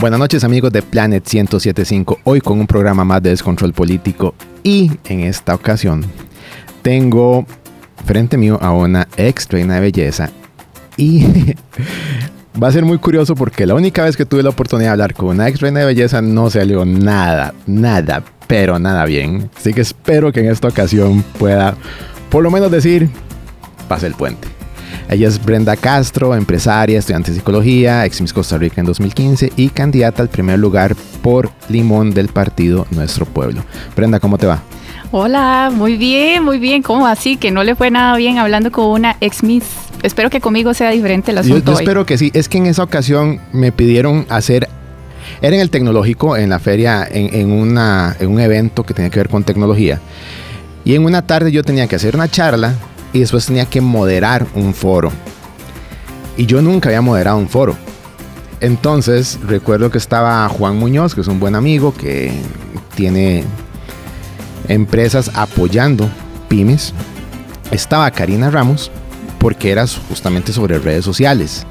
[0.00, 4.90] Buenas noches amigos de Planet 1075, hoy con un programa más de descontrol político y
[5.04, 6.06] en esta ocasión
[6.80, 7.44] tengo
[8.06, 10.30] frente mío a una ex reina de belleza
[10.96, 11.26] y
[12.62, 15.12] va a ser muy curioso porque la única vez que tuve la oportunidad de hablar
[15.12, 19.50] con una ex reina de belleza no salió nada, nada, pero nada bien.
[19.54, 21.76] Así que espero que en esta ocasión pueda
[22.30, 23.10] por lo menos decir,
[23.86, 24.48] pase el puente.
[25.08, 29.68] Ella es Brenda Castro, empresaria, estudiante de psicología, ex Miss Costa Rica en 2015 y
[29.68, 33.62] candidata al primer lugar por Limón del partido Nuestro Pueblo.
[33.96, 34.62] Brenda, ¿cómo te va?
[35.12, 36.82] Hola, muy bien, muy bien.
[36.82, 37.36] ¿Cómo así?
[37.36, 39.64] Que no le fue nada bien hablando con una ex Miss.
[40.02, 41.58] Espero que conmigo sea diferente el asunto.
[41.58, 42.30] Yo, yo espero que sí.
[42.32, 44.68] Es que en esa ocasión me pidieron hacer
[45.42, 49.10] era en el tecnológico, en la feria, en, en, una, en un evento que tenía
[49.10, 50.00] que ver con tecnología.
[50.84, 52.74] Y en una tarde yo tenía que hacer una charla
[53.12, 55.10] y después tenía que moderar un foro.
[56.36, 57.76] Y yo nunca había moderado un foro.
[58.60, 62.32] Entonces recuerdo que estaba Juan Muñoz, que es un buen amigo, que
[62.94, 63.44] tiene
[64.68, 66.08] empresas apoyando
[66.48, 66.92] pymes.
[67.70, 68.90] Estaba Karina Ramos,
[69.38, 71.66] porque era justamente sobre redes sociales.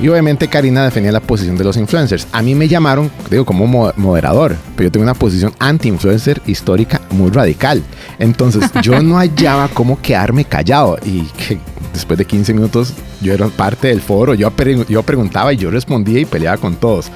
[0.00, 2.28] Y obviamente Karina defendía la posición de los influencers.
[2.32, 3.66] A mí me llamaron, digo, como
[3.96, 7.82] moderador, pero yo tengo una posición anti-influencer histórica muy radical.
[8.18, 10.98] Entonces yo no hallaba cómo quedarme callado.
[11.04, 11.58] Y que
[11.94, 14.52] después de 15 minutos yo era parte del foro, yo,
[14.88, 17.10] yo preguntaba y yo respondía y peleaba con todos.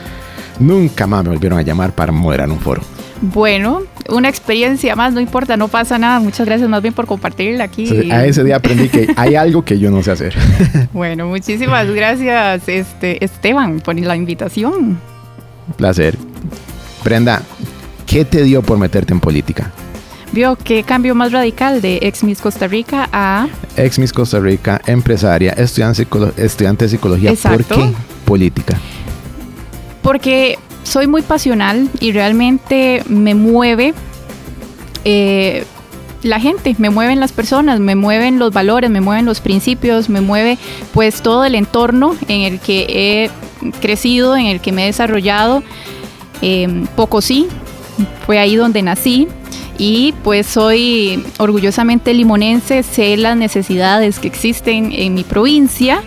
[0.58, 2.82] Nunca más me volvieron a llamar para moderar un foro.
[3.20, 6.20] Bueno, una experiencia más, no importa, no pasa nada.
[6.20, 8.10] Muchas gracias más bien por compartirla aquí.
[8.10, 10.34] a ese día aprendí que hay algo que yo no sé hacer.
[10.92, 14.98] bueno, muchísimas gracias, este, Esteban, por la invitación.
[15.68, 16.16] Un placer.
[17.04, 17.42] Brenda,
[18.06, 19.70] ¿qué te dio por meterte en política?
[20.32, 23.48] Vio qué cambio más radical de ex Miss Costa Rica a...
[23.76, 27.32] Ex Miss Costa Rica, empresaria, estudiante, estudiante de psicología.
[27.34, 27.92] ¿Por qué
[28.24, 28.78] política?
[30.02, 30.56] Porque
[30.90, 33.94] soy muy pasional y realmente me mueve
[35.04, 35.64] eh,
[36.22, 40.20] la gente, me mueven las personas, me mueven los valores, me mueven los principios, me
[40.20, 40.58] mueve
[40.92, 45.62] pues todo el entorno en el que he crecido, en el que me he desarrollado.
[46.42, 47.48] Eh, poco sí,
[48.26, 49.28] fue ahí donde nací
[49.80, 56.02] y pues soy orgullosamente limonense, sé las necesidades que existen en mi provincia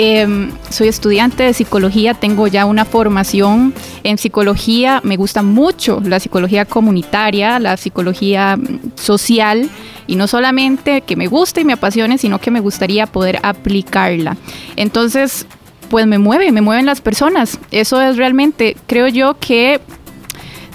[0.00, 3.74] Em, soy estudiante de psicología, tengo ya una formación
[4.04, 8.56] en psicología, me gusta mucho la psicología comunitaria, la psicología
[8.94, 9.68] social
[10.06, 14.36] y no solamente que me guste y me apasione, sino que me gustaría poder aplicarla.
[14.76, 15.46] Entonces,
[15.90, 17.58] pues me mueve, me mueven las personas.
[17.72, 19.80] Eso es realmente, creo yo que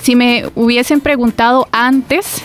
[0.03, 2.43] si me hubiesen preguntado antes,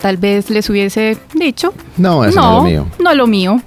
[0.00, 1.74] tal vez les hubiese dicho.
[1.96, 2.86] No, eso no, no, lo mío.
[3.00, 3.62] No lo mío.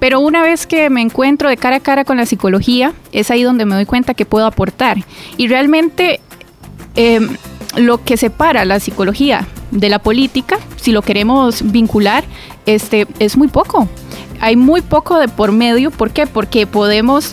[0.00, 3.44] Pero una vez que me encuentro de cara a cara con la psicología, es ahí
[3.44, 4.98] donde me doy cuenta que puedo aportar.
[5.36, 6.18] Y realmente
[6.96, 7.36] em,
[7.76, 12.24] lo que separa la psicología de la política, si lo queremos vincular,
[12.66, 13.86] este, es muy poco.
[14.40, 15.92] Hay muy poco de por medio.
[15.92, 16.26] ¿Por qué?
[16.26, 17.32] Porque podemos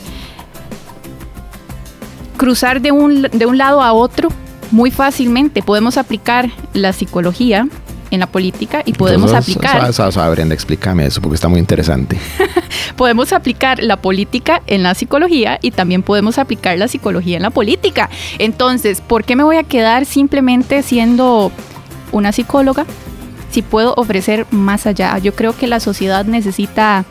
[2.37, 4.29] cruzar de un, de un lado a otro
[4.71, 5.61] muy fácilmente.
[5.61, 7.67] Podemos aplicar la psicología
[8.11, 9.91] en la política y podemos aplicar.
[10.31, 12.17] Brenda, explícame eso porque está muy interesante.
[12.95, 17.49] podemos aplicar la política en la psicología y también podemos aplicar la psicología en la
[17.49, 18.09] política.
[18.39, 21.51] Entonces, ¿por qué me voy a quedar simplemente siendo
[22.11, 22.85] una psicóloga
[23.51, 25.17] si puedo ofrecer más allá?
[25.19, 27.05] Yo creo que la sociedad necesita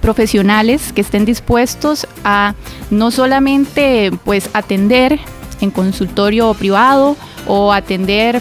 [0.00, 2.54] profesionales que estén dispuestos a
[2.90, 5.20] no solamente pues atender
[5.62, 8.40] en consultorio privado o atender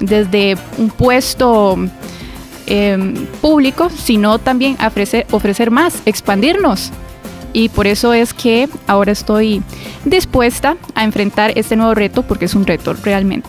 [0.00, 1.76] desde un puesto
[2.66, 6.92] em, público, sino también ofrecer, ofrecer más, expandirnos.
[7.52, 9.62] Y por eso es que ahora estoy
[10.04, 13.48] dispuesta a enfrentar este nuevo reto, porque es un reto realmente.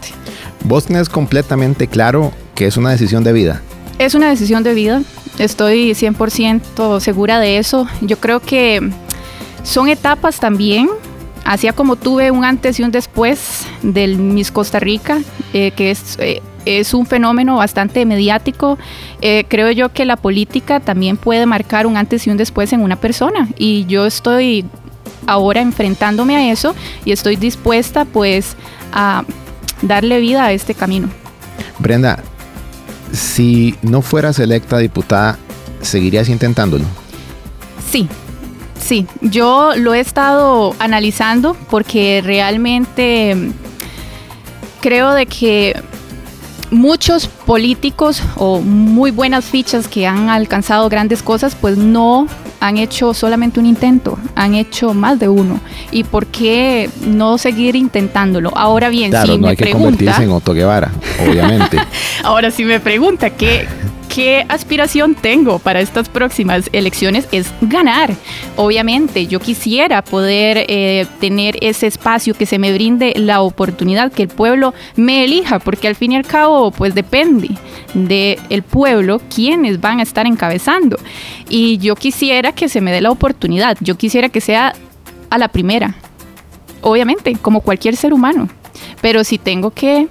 [0.63, 3.61] ¿Vos tenés completamente claro que es una decisión de vida?
[3.99, 5.01] Es una decisión de vida,
[5.37, 7.87] estoy 100% segura de eso.
[8.01, 8.89] Yo creo que
[9.63, 10.89] son etapas también
[11.49, 15.17] Así como tuve un antes y un después del Miss Costa Rica,
[15.51, 18.77] eh, que es, eh, es un fenómeno bastante mediático,
[19.21, 22.81] eh, creo yo que la política también puede marcar un antes y un después en
[22.81, 23.49] una persona.
[23.57, 24.63] Y yo estoy
[25.25, 28.55] ahora enfrentándome a eso y estoy dispuesta pues
[28.93, 29.23] a
[29.81, 31.09] darle vida a este camino.
[31.79, 32.19] Brenda,
[33.11, 35.39] si no fueras electa diputada,
[35.81, 36.85] ¿seguirías intentándolo?
[37.91, 38.07] Sí,
[38.79, 43.51] Sí, yo lo he estado analizando porque realmente
[44.81, 45.75] creo de que
[46.71, 52.27] muchos políticos o muy buenas fichas que han alcanzado grandes cosas, pues no
[52.59, 55.59] han hecho solamente un intento, han hecho más de uno.
[55.91, 58.51] ¿Y por qué no seguir intentándolo?
[58.55, 60.91] Ahora bien, claro, si no me hay que convertirse en Otto Guevara,
[61.27, 61.79] obviamente.
[62.23, 63.67] ahora si me pregunta qué,
[64.13, 68.13] qué aspiración tengo para estas próximas elecciones es ganar.
[68.57, 74.23] Obviamente, yo quisiera poder eh, tener ese espacio que se me brinde la oportunidad, que
[74.23, 77.49] el pueblo me elija, porque al fin y al cabo, pues depende
[77.93, 80.97] del pueblo quienes van a estar encabezando.
[81.47, 84.73] Y yo quisiera que se me dé la oportunidad, yo quisiera que sea
[85.29, 85.95] a la primera,
[86.81, 88.49] obviamente, como cualquier ser humano.
[89.01, 90.07] Pero si tengo que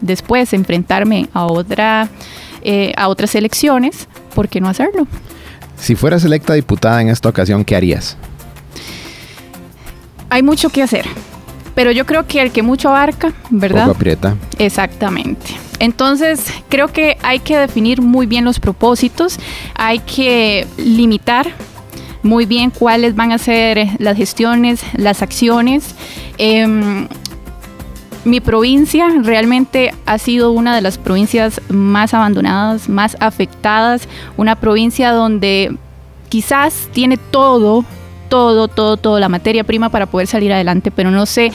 [0.00, 2.08] después enfrentarme a otra
[2.64, 5.06] eh, a otras elecciones, ¿por qué no hacerlo?
[5.76, 8.16] Si fueras electa diputada en esta ocasión, ¿qué harías?
[10.30, 11.06] Hay mucho que hacer,
[11.74, 13.82] pero yo creo que el que mucho abarca, ¿verdad?
[13.82, 14.36] Poco aprieta.
[14.58, 15.54] Exactamente.
[15.78, 19.38] Entonces, creo que hay que definir muy bien los propósitos,
[19.74, 21.52] hay que limitar
[22.22, 25.94] muy bien cuáles van a ser las gestiones, las acciones.
[26.38, 27.06] Eh,
[28.24, 35.12] mi provincia realmente ha sido una de las provincias más abandonadas, más afectadas, una provincia
[35.12, 35.76] donde
[36.28, 37.84] quizás tiene todo,
[38.28, 41.52] todo, todo, todo, la materia prima para poder salir adelante, pero no se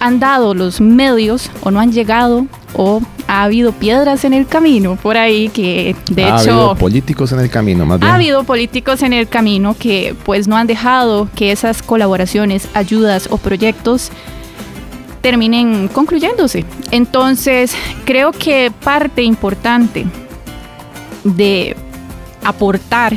[0.00, 4.96] han dado los medios o no han llegado o ha habido piedras en el camino
[4.96, 8.10] por ahí que de ha hecho habido políticos en el camino, más bien.
[8.10, 13.28] ha habido políticos en el camino que pues no han dejado que esas colaboraciones, ayudas
[13.30, 14.10] o proyectos
[15.22, 16.66] terminen concluyéndose.
[16.90, 17.74] Entonces,
[18.04, 20.04] creo que parte importante
[21.24, 21.74] de
[22.44, 23.16] aportar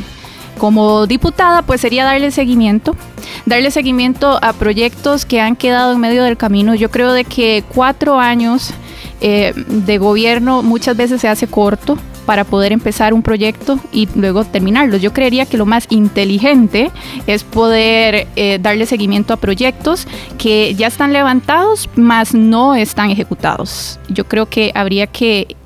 [0.56, 2.96] como diputada, pues sería darle seguimiento,
[3.44, 6.74] darle seguimiento a proyectos que han quedado en medio del camino.
[6.74, 8.70] Yo creo de que cuatro años
[9.20, 14.44] eh, de gobierno muchas veces se hace corto para poder empezar un proyecto y luego
[14.44, 14.96] terminarlo.
[14.96, 16.90] Yo creería que lo más inteligente
[17.26, 20.06] es poder eh, darle seguimiento a proyectos
[20.36, 23.98] que ya están levantados, mas no están ejecutados.
[24.08, 25.56] Yo creo que habría que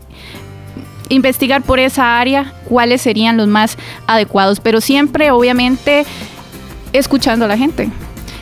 [1.08, 3.76] investigar por esa área cuáles serían los más
[4.06, 6.04] adecuados, pero siempre obviamente
[6.92, 7.90] escuchando a la gente.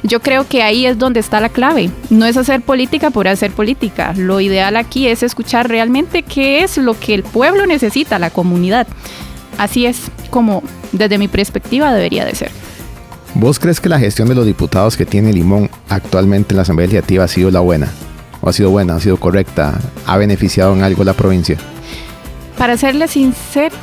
[0.02, 1.90] Yo creo que ahí es donde está la clave.
[2.10, 4.14] No es hacer política por hacer política.
[4.16, 8.86] Lo ideal aquí es escuchar realmente qué es lo que el pueblo necesita, la comunidad.
[9.58, 10.62] Así es como
[10.92, 12.50] desde mi perspectiva debería de ser.
[13.34, 16.86] ¿Vos crees que la gestión de los diputados que tiene Limón actualmente en la Asamblea
[16.86, 17.88] Legislativa ha sido la buena?
[18.40, 18.96] ¿O ha sido buena?
[18.96, 19.78] ¿Ha sido correcta?
[20.06, 21.56] ¿Ha beneficiado en algo la provincia?
[22.56, 23.76] Para serle sincero,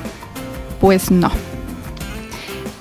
[0.79, 1.31] pues no.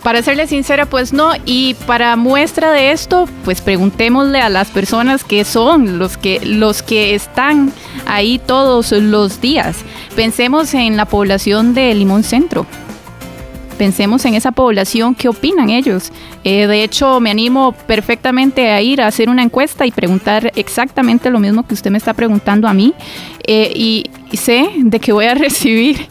[0.05, 1.33] Para serle sincera, pues no.
[1.47, 6.83] Y para muestra de esto, pues preguntémosle a las personas que son los que, los
[6.83, 7.73] que están
[8.05, 9.79] ahí todos los días.
[10.15, 12.67] Pensemos en la población de Limón Centro.
[13.79, 16.13] Pensemos en esa población, ¿qué opinan ellos?
[16.45, 21.31] Eh, de hecho, me animo perfectamente a ir a hacer una encuesta y preguntar exactamente
[21.31, 22.93] lo mismo que usted me está preguntando a mí.
[23.47, 26.09] Eh, y, sé de que voy a recibir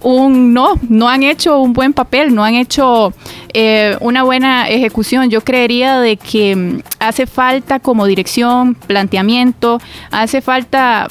[0.00, 3.12] un no, no han hecho un buen papel, no han hecho
[3.52, 5.30] eh, una buena ejecución.
[5.30, 9.80] Yo creería de que mm, hace falta como dirección, planteamiento,
[10.10, 11.08] hace falta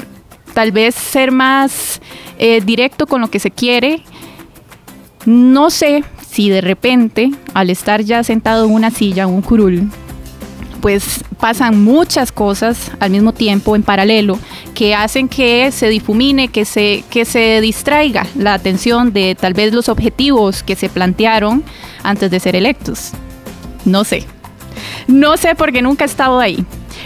[0.54, 2.02] tal vez ser más
[2.38, 4.02] eh, directo con lo que se quiere.
[5.26, 9.90] No sé si de repente, al estar ya sentado en una silla, un curul,
[10.86, 14.38] pues pasan muchas cosas al mismo tiempo, en paralelo,
[14.76, 19.74] que hacen que se difumine, que se, que se distraiga la atención de tal vez
[19.74, 21.64] los objetivos que se plantearon
[22.04, 23.14] antes de ser electos.
[23.84, 24.28] No sé.
[25.08, 26.64] No sé porque nunca he estado ahí.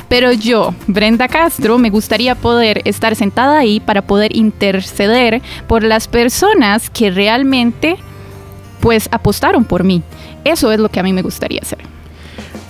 [0.10, 6.10] Pero yo, Brenda Castro, me gustaría poder estar sentada ahí para poder interceder por las
[6.10, 7.96] personas que realmente
[8.82, 10.04] pues apostaron por mí.
[10.44, 11.99] Eso es lo que a mí me gustaría hacer.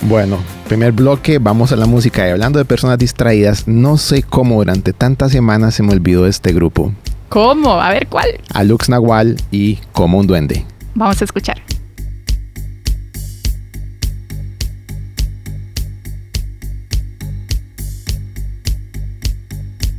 [0.02, 2.26] Bueno, primer bloque, vamos a la música.
[2.26, 6.54] Y hablando de personas distraídas, no sé cómo durante tantas semanas se me olvidó este
[6.54, 6.94] grupo.
[7.28, 7.80] ¿Cómo?
[7.80, 8.28] A ver, ¿cuál?
[8.54, 10.66] Alux Nahual y Como un Duende.
[10.96, 11.62] Vamos a escuchar.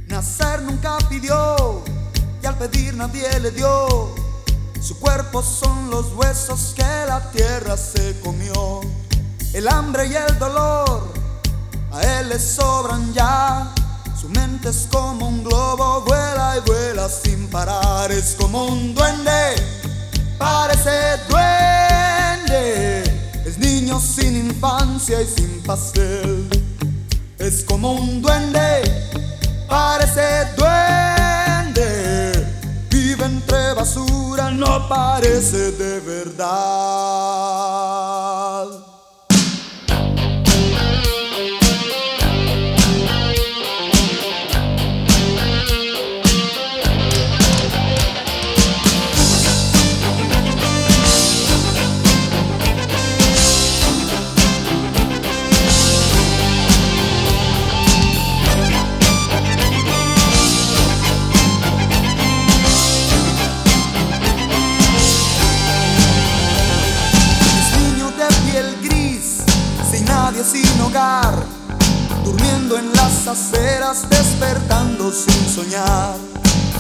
[0.09, 1.83] Nacer nunca pidió
[2.43, 4.15] y al pedir nadie le dio.
[4.81, 8.81] Su cuerpo son los huesos que la tierra se comió.
[9.53, 11.13] El hambre y el dolor
[11.93, 13.75] a él le sobran ya.
[14.19, 18.13] Su mente es como un globo, vuela y vuela sin parar.
[18.13, 19.57] Es como un duende,
[20.39, 23.03] parece duende.
[23.45, 26.49] Es niño sin infancia y sin pastel.
[27.39, 28.83] Es como un duende,
[29.69, 32.47] parece duende.
[32.89, 36.51] Vive entre basura, no parece de verdad.
[73.31, 76.17] aceras despertando sin soñar.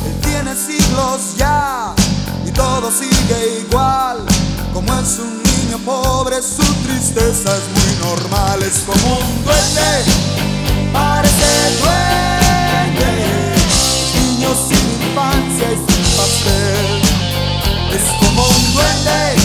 [0.04, 1.94] Él tiene siglos ya
[2.44, 4.18] y todo sigue igual.
[4.74, 8.60] Como es un niño pobre, su tristeza es muy normal.
[8.62, 10.04] Es como un duende,
[10.92, 13.10] parece duende.
[14.14, 17.02] Niño sin infancia y sin pastel.
[17.94, 19.39] Es como un duende.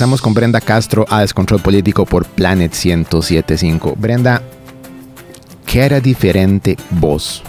[0.00, 3.96] Regresamos con Brenda Castro a Descontrol Político por Planet 1075.
[3.98, 4.40] Brenda,
[5.66, 7.42] ¿qué era diferente vos?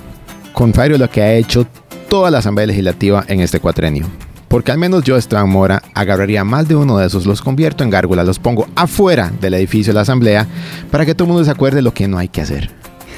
[0.53, 1.65] A lo que ha hecho
[2.10, 4.05] toda la Asamblea Legislativa en este cuatrenio.
[4.50, 7.89] Porque al menos yo, Esteban Mora, agarraría más de uno de esos, los convierto en
[7.89, 10.46] gárgolas, los pongo afuera del edificio de la Asamblea
[10.91, 12.70] para que todo el mundo se acuerde lo que no hay que hacer.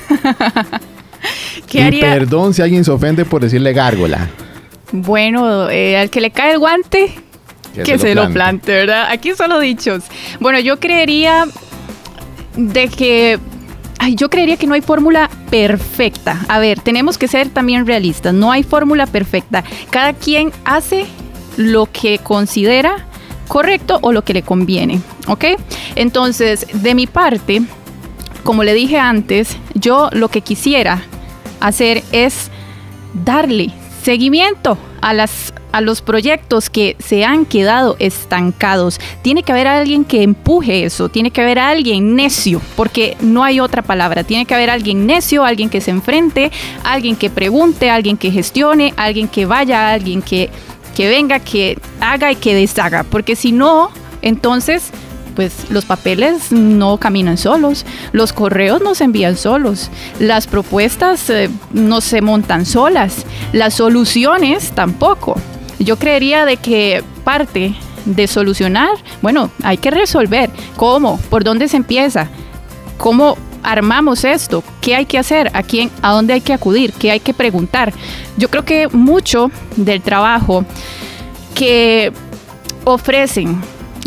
[1.68, 2.02] ¿Qué y haría?
[2.02, 4.30] perdón si alguien se ofende por decirle gárgola.
[4.92, 7.16] Bueno, eh, al que le cae el guante,
[7.74, 8.34] que, se, lo plante.
[8.34, 9.08] plante, ¿verdad?
[9.10, 10.03] Aquí solo dichos.
[10.39, 11.46] Bueno, yo creería
[12.56, 13.39] de que...
[14.00, 16.39] Ay, yo creería que no hay fórmula perfecta.
[16.50, 18.34] A ver, tenemos que ser también realistas.
[18.34, 19.63] No hay fórmula perfecta.
[19.92, 21.06] Cada quien hace
[21.58, 23.08] lo que considera
[23.48, 25.01] correcto o lo que le conviene.
[25.27, 25.46] ¿Ok?
[25.96, 27.62] Entonces, de mi parte,
[28.44, 31.01] como le dije antes, yo lo que quisiera
[31.60, 32.51] hacer es
[33.13, 33.72] darle
[34.03, 39.00] seguimiento a las a los proyectos que se han quedado estancados.
[39.24, 43.60] Tiene que haber alguien que empuje eso, tiene que haber alguien necio, porque no hay
[43.60, 44.24] otra palabra.
[44.24, 46.51] Tiene que haber alguien necio, alguien que se enfrente,
[46.84, 50.51] alguien que pregunte, alguien que gestione, alguien que vaya, alguien que,
[50.96, 53.89] que venga, que haga y que deshaga, porque si no,
[54.22, 54.92] entonces
[55.36, 59.89] pues los papeles no caminan solos, los correos no se envían solos,
[60.20, 65.42] las propuestas eh, no se montan solas, las soluciones tampoco.
[65.84, 67.75] Yo creería de que parte
[68.06, 70.50] de solucionar, bueno, hay que resolver.
[70.75, 71.20] ¿Cómo?
[71.30, 72.30] ¿Por dónde se empieza?
[72.98, 74.63] ¿Cómo armamos esto?
[74.82, 75.50] ¿Qué hay que hacer?
[75.54, 75.90] ¿A quién?
[76.02, 76.94] ¿A dónde hay que acudir?
[76.94, 77.94] ¿Qué hay que preguntar?
[78.38, 80.66] Yo creo que mucho del trabajo
[81.56, 82.12] que
[82.84, 83.62] ofrecen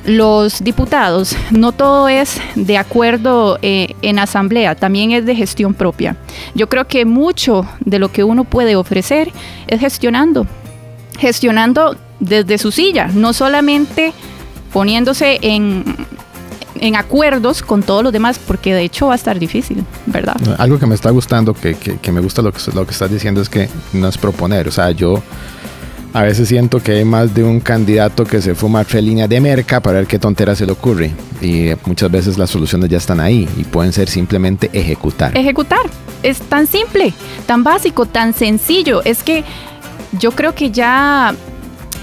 [0.04, 6.16] los diputados, no todo es de acuerdo eh, en asamblea, también es de gestión propia.
[6.54, 9.32] Yo creo que mucho de lo que uno puede ofrecer
[9.66, 10.46] es gestionando,
[11.18, 14.12] gestionando desde su silla, no solamente
[14.72, 15.84] poniéndose en,
[16.80, 20.36] en acuerdos con todos los demás, porque de hecho va a estar difícil, ¿verdad?
[20.58, 23.10] Algo que me está gustando, que, que, que me gusta lo que, lo que estás
[23.10, 25.22] diciendo es que no es proponer, o sea, yo
[26.16, 29.38] a veces siento que hay más de un candidato que se fuma tres líneas de
[29.38, 31.10] merca para ver qué tontera se le ocurre.
[31.42, 35.36] Y muchas veces las soluciones ya están ahí y pueden ser simplemente ejecutar.
[35.36, 35.82] Ejecutar.
[36.22, 37.12] Es tan simple,
[37.44, 39.04] tan básico, tan sencillo.
[39.04, 39.44] Es que
[40.18, 41.34] yo creo que ya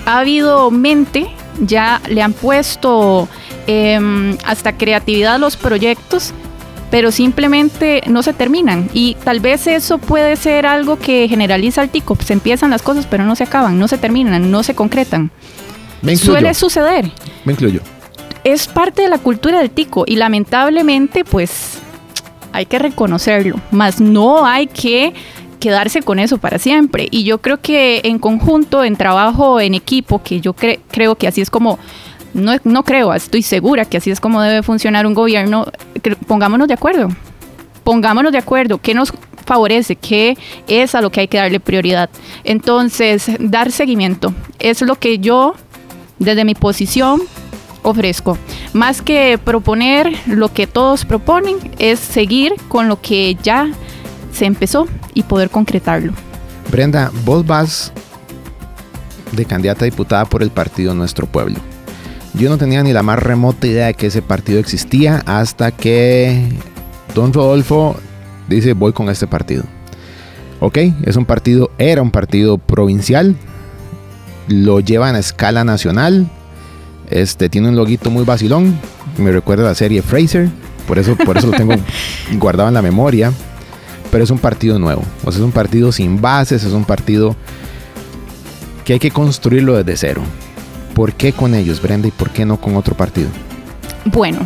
[0.05, 1.27] ha habido mente,
[1.61, 3.27] ya le han puesto
[3.67, 6.33] em, hasta creatividad a los proyectos
[6.93, 8.87] pero simplemente no se terminan.
[8.93, 12.15] Y tal vez eso puede ser algo que generaliza el tico.
[12.23, 15.31] Se empiezan las cosas, pero no se acaban, no se terminan, no se concretan.
[16.15, 17.11] Suele suceder.
[17.45, 17.81] Me incluyo.
[18.43, 21.79] Es parte de la cultura del tico y lamentablemente pues
[22.51, 25.13] hay que reconocerlo, más no hay que
[25.63, 27.07] quedarse con eso para siempre.
[27.09, 31.39] Y yo creo que en conjunto, en trabajo en equipo, que yo creo que así
[31.39, 31.79] es como
[32.33, 35.65] no, no creo, estoy segura que así es como debe funcionar un gobierno,
[36.27, 37.07] pongámonos de acuerdo,
[37.85, 39.13] pongámonos de acuerdo, ¿qué nos
[39.45, 39.95] favorece?
[39.95, 42.09] ¿Qué es a lo que hay que darle prioridad?
[42.43, 45.55] Entonces, dar seguimiento es lo que yo,
[46.19, 47.21] desde mi posición,
[47.83, 48.37] ofrezco.
[48.73, 53.69] Más que proponer lo que todos proponen, es seguir con lo que ya
[54.33, 56.13] se empezó y poder concretarlo.
[56.71, 57.93] Brenda, vos vas
[59.31, 61.59] de candidata a diputada por el partido Nuestro Pueblo.
[62.33, 66.49] Yo no tenía ni la más remota idea de que ese partido existía hasta que
[67.13, 67.95] Don Rodolfo
[68.49, 69.63] dice voy con este partido.
[70.59, 73.35] Ok, es un partido, era un partido provincial,
[74.47, 76.27] lo llevan a escala nacional,
[77.09, 78.79] este tiene un loguito muy vacilón,
[79.17, 80.49] me recuerda a la serie Fraser,
[80.87, 81.73] por eso, por eso lo tengo
[82.37, 83.33] guardado en la memoria,
[84.13, 87.35] pero es un partido nuevo, o sea, es un partido sin bases, es un partido
[88.85, 90.21] que hay que construirlo desde cero.
[90.93, 93.29] ¿Por qué con ellos, Brenda, y por qué no con otro partido?
[94.05, 94.41] Bueno,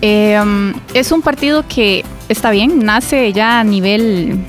[0.00, 4.44] em, es un partido que está bien, nace ya a nivel,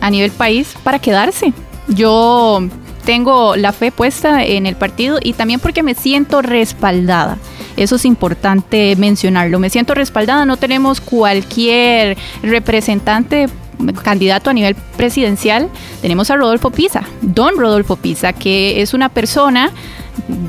[0.00, 1.52] a nivel país para quedarse.
[1.86, 2.60] Yo
[3.04, 7.38] tengo la fe puesta en el partido y también porque me siento respaldada.
[7.76, 9.58] Eso es importante mencionarlo.
[9.58, 13.46] Me siento respaldada, no tenemos cualquier representante
[14.02, 15.68] candidato a nivel presidencial,
[16.02, 19.70] tenemos a Rodolfo Pisa, don Rodolfo Pisa, que es una persona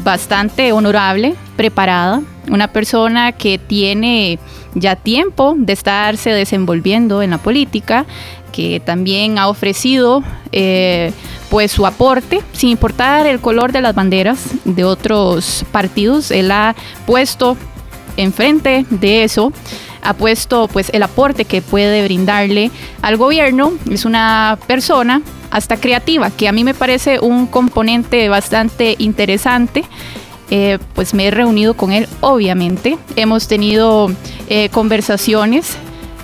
[0.04, 4.40] bastante honorable, preparada, una persona que tiene
[4.74, 8.06] ya tiempo de estarse desenvolviendo en la política,
[8.52, 11.14] que también ha ofrecido eh,
[11.52, 16.76] pues su aporte, sin importar el color de las banderas de otros partidos, él ha
[17.06, 17.58] puesto
[18.18, 19.54] enfrente de eso
[20.02, 22.72] ha puesto pues el aporte que puede brindarle
[23.04, 23.74] al gobierno.
[23.90, 29.84] Es una persona hasta creativa, que a mí me parece un componente bastante interesante.
[30.50, 32.98] Eh, pues me he reunido con él, obviamente.
[33.16, 34.12] Hemos tenido
[34.50, 35.78] eh, conversaciones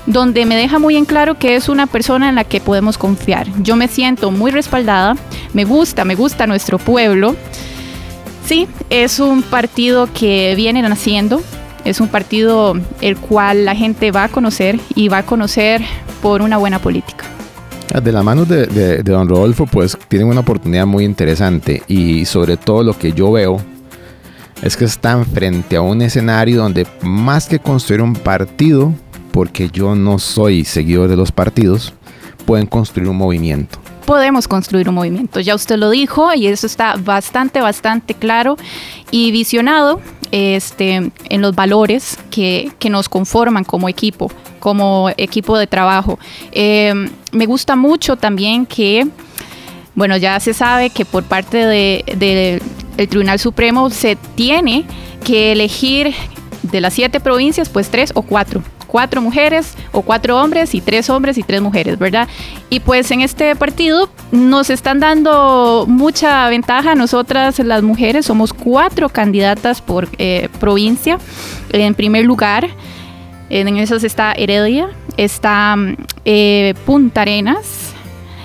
[0.08, 3.48] donde me deja muy en claro que es una persona en la que podemos confiar.
[3.62, 5.16] Yo me siento muy respaldada,
[5.54, 7.36] me gusta, me gusta nuestro pueblo.
[8.46, 11.42] Sí, es un partido que viene naciendo,
[11.84, 15.84] es un partido el cual la gente va a conocer y va a conocer
[16.22, 17.26] por una buena política.
[17.94, 22.58] Ah, de la mano de, don Rodolfo, pues tienen una oportunidad muy interesante y sobre
[22.58, 23.62] todo lo que yo veo
[24.62, 28.94] es que están frente a un escenario donde más que construir un partido,
[29.38, 31.94] porque yo no soy seguidor de los partidos,
[32.48, 35.42] pueden construir un movimiento podemos construir un movimiento.
[35.42, 38.56] Ya usted lo dijo y eso está bastante, bastante claro
[39.12, 40.00] y visionado
[40.32, 46.18] este, en los valores que, nos conforman como equipo, como equipo de trabajo.
[46.52, 46.94] Eh,
[47.32, 49.06] me gusta mucho también que,
[49.94, 52.04] bueno, ya se sabe que por parte del
[52.96, 54.86] de, Tribunal Supremo se tiene
[55.24, 56.16] que elegir
[56.64, 61.10] de las siete provincias, pues tres o cuatro cuatro mujeres o cuatro hombres y tres
[61.10, 62.28] hombres y tres mujeres, ¿verdad?
[62.70, 66.96] Y pues en este partido nos están dando mucha ventaja.
[66.96, 71.20] Nosotras las mujeres somos cuatro candidatas por eh, provincia.
[71.72, 72.68] En primer lugar,
[73.50, 75.76] en esas está Heredia, está
[76.26, 77.94] eh, Punta Arenas,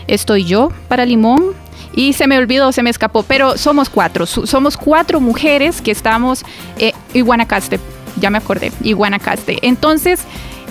[0.06, 1.54] estoy yo para Limón,
[1.94, 6.44] y se me olvidó, se me escapó, pero somos cuatro, somos cuatro mujeres que estamos
[6.78, 7.78] eh, en Guanacaste
[8.20, 9.58] ya me acordé, y Guanacaste.
[9.62, 10.20] Entonces,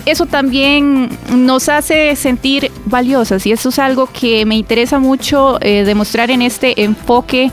[0.04, 5.84] eso también nos hace sentir valiosas y eso es algo que me interesa mucho eh,
[5.84, 7.52] demostrar en este enfoque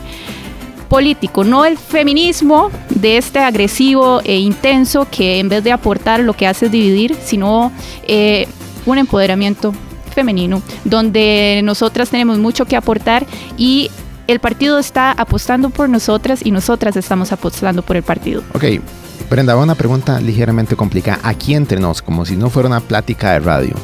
[0.88, 6.32] político, no el feminismo de este agresivo e intenso que en vez de aportar lo
[6.32, 7.70] que hace es dividir, sino
[8.08, 8.48] eh,
[8.86, 9.72] un empoderamiento
[10.12, 13.24] femenino, donde nosotras tenemos mucho que aportar
[13.56, 13.88] y
[14.26, 18.42] el partido está apostando por nosotras y nosotras estamos apostando por el partido.
[18.54, 18.64] Ok,
[19.30, 21.20] Brenda, una pregunta ligeramente complicada.
[21.22, 23.74] Aquí entre nos, como si no fuera una plática de radio.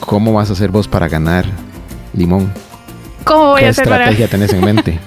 [0.00, 1.44] ¿Cómo vas a hacer vos para ganar
[2.14, 2.52] limón?
[3.22, 4.98] ¿Cómo voy ¿Qué a hacer para- estrategia tenés en mente?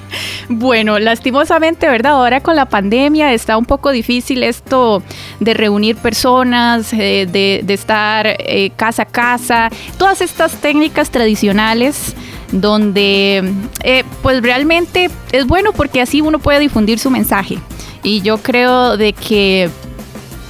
[0.47, 2.13] Bueno, lastimosamente, ¿verdad?
[2.13, 5.04] Ahora con la pandemia está un poco difícil esto
[5.41, 12.15] de reunir personas, eh, de, de estar eh, casa a casa, todas estas técnicas tradicionales
[12.52, 17.58] donde eh, pues realmente es bueno porque así uno puede difundir su mensaje.
[18.03, 19.69] Y yo creo de que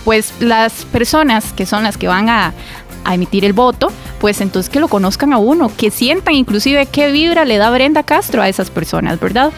[0.05, 2.53] pues las personas que son las que van a,
[3.11, 7.45] emitir el voto, pues entonces que lo conozcan a uno, que sientan inclusive qué vibra
[7.45, 9.51] le da Brenda Castro a esas personas, ¿verdad?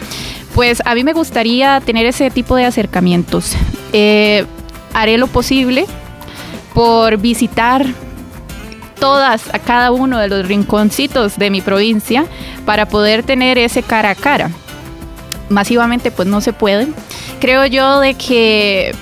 [0.55, 3.57] Pues a mí me gustaría tener ese tipo de acercamientos.
[3.91, 4.45] Eh,
[4.93, 5.85] haré lo posible
[6.73, 7.85] por visitar
[8.97, 12.25] todas, a cada uno de los rinconcitos de mi provincia
[12.65, 14.49] para poder tener ese cara a cara.
[15.53, 16.87] Masivamente pues no se puede.
[17.39, 18.93] Creo yo de que,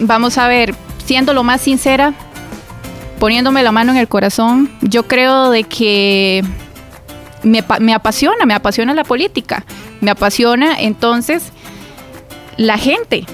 [0.00, 2.12] vamos a ver, siendo lo más sincera,
[3.18, 6.44] poniéndome la mano en el corazón, yo creo de que
[7.42, 9.64] me, me apasiona, me apasiona la política,
[10.00, 11.52] me apasiona entonces
[12.56, 13.24] la gente.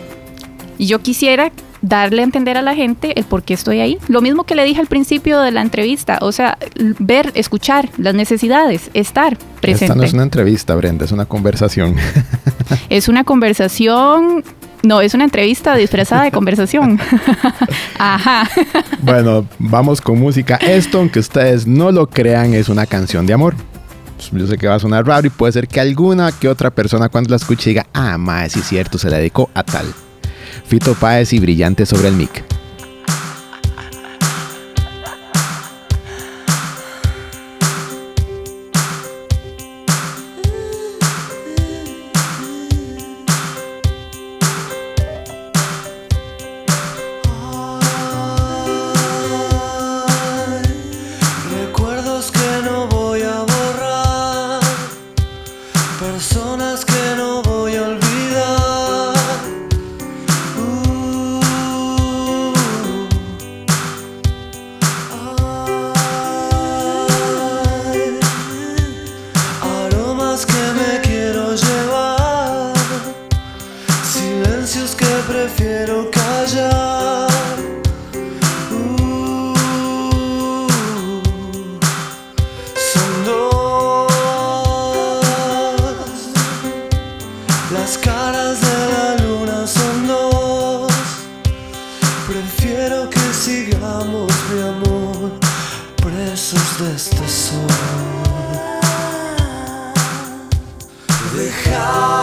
[0.78, 1.50] Y yo quisiera
[1.82, 3.98] darle a entender a la gente el por qué estoy ahí.
[4.08, 6.56] Lo mismo que le dije al principio de la entrevista, o sea,
[6.98, 9.86] ver, escuchar las necesidades, estar presente.
[9.86, 11.96] Esta no es una entrevista, Brenda, es una conversación.
[12.88, 14.44] Es una conversación,
[14.82, 16.98] no, es una entrevista disfrazada de conversación.
[17.98, 18.48] Ajá.
[19.02, 20.56] bueno, vamos con música.
[20.56, 23.54] Esto, aunque ustedes no lo crean, es una canción de amor.
[24.30, 27.08] Yo sé que va a sonar raro y puede ser que alguna que otra persona
[27.08, 29.86] cuando la escuche diga, ah, mae, sí es cierto, se la dedicó a tal.
[30.64, 32.51] Fito Páez y Brillante sobre el mic.
[101.92, 102.21] Dejar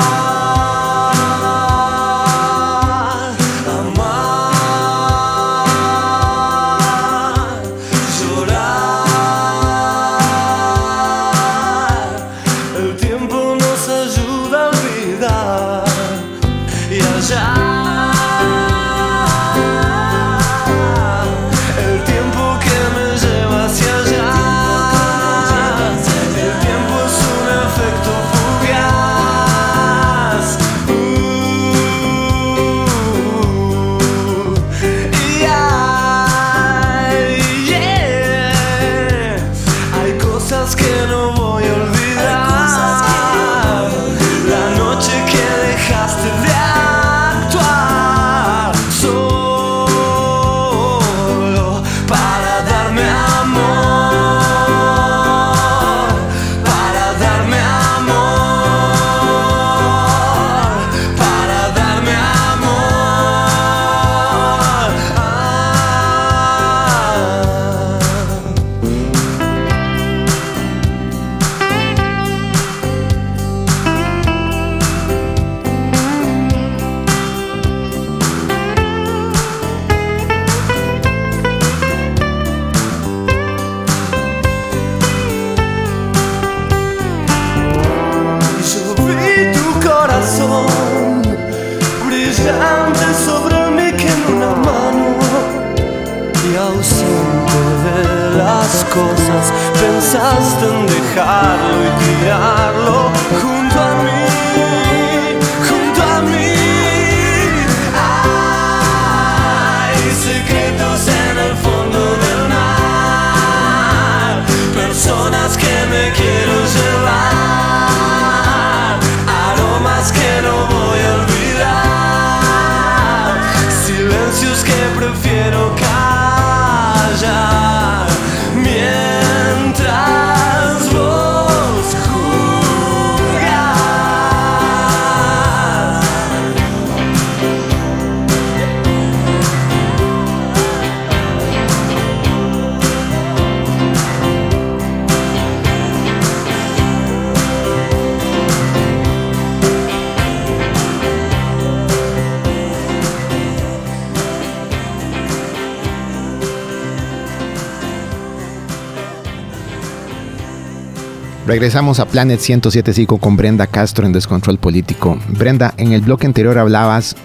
[161.49, 165.17] Regresamos a Planet 107.5 con Brenda Castro en Descontrol Político.
[165.29, 167.15] Brenda, en el bloque anterior hablabas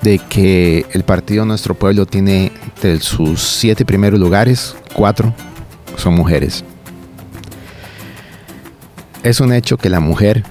[0.00, 2.50] de que el partido Nuestro Pueblo tiene
[2.80, 5.34] de sus siete primeros lugares, cuatro
[5.98, 6.64] son mujeres.
[9.22, 10.44] Es un hecho que la mujer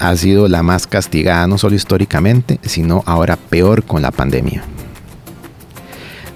[0.00, 4.64] ha sido la más castigada, no solo históricamente, sino ahora peor con la pandemia.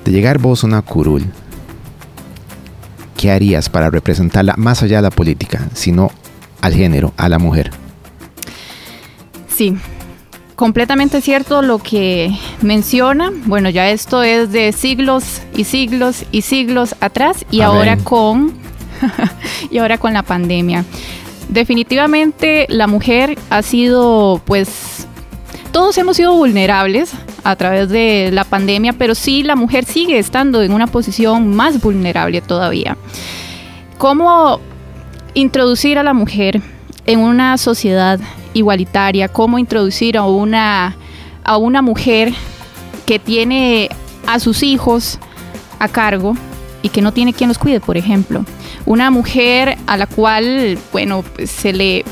[0.04, 1.24] De llegar vos una curul,
[3.16, 6.10] ¿qué harías para representarla más allá de la política, sino
[6.60, 7.70] al género, a la mujer?
[9.48, 9.74] Sí,
[10.54, 13.32] completamente cierto lo que menciona.
[13.46, 18.52] Bueno, ya esto es de siglos y siglos y siglos atrás y ahora con
[19.70, 20.84] y ahora con la pandemia.
[21.48, 25.06] Definitivamente la mujer ha sido pues
[25.72, 27.12] todos hemos sido vulnerables
[27.44, 31.80] a través de la pandemia, pero sí la mujer sigue estando en una posición más
[31.80, 32.96] vulnerable todavía.
[33.96, 34.60] ¿Cómo
[35.34, 36.60] introducir a la mujer
[37.06, 38.20] en una sociedad
[38.54, 39.28] igualitaria?
[39.28, 40.96] ¿Cómo introducir a una,
[41.44, 42.32] a una mujer
[43.06, 43.88] que tiene
[44.26, 45.18] a sus hijos
[45.78, 46.34] a cargo
[46.82, 48.44] y que no tiene quien los cuide, por ejemplo?
[48.86, 52.04] Una mujer a la cual, bueno, se le,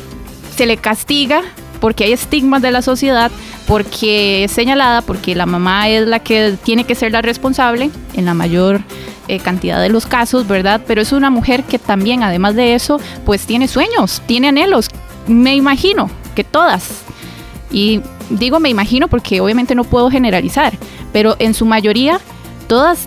[0.55, 1.43] se le castiga
[1.81, 3.31] porque hay estigmas de la sociedad,
[3.67, 8.25] porque es señalada, porque la mamá es la que tiene que ser la responsable en
[8.25, 8.81] la mayor
[9.29, 10.81] eh, cantidad de los casos, ¿verdad?
[10.87, 14.89] Pero es una mujer que también, además de eso, pues tiene sueños, tiene anhelos,
[15.27, 17.03] me imagino que todas.
[17.71, 20.73] Y digo me imagino porque obviamente no puedo generalizar,
[21.13, 22.21] pero en su mayoría
[22.69, 23.07] todas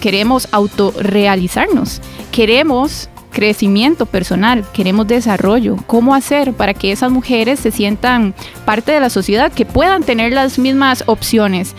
[0.00, 2.00] queremos autorrealizarnos,
[2.30, 5.76] queremos crecimiento personal, queremos desarrollo.
[5.86, 10.32] ¿Cómo hacer para que esas mujeres se sientan parte de la sociedad, que puedan tener
[10.32, 11.74] las mismas opciones?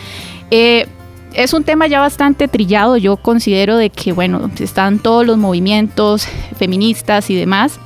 [0.52, 0.88] Eh,
[1.34, 6.28] es un tema ya bastante trillado, yo considero de que, bueno, están todos los movimientos
[6.58, 7.80] feministas y demás,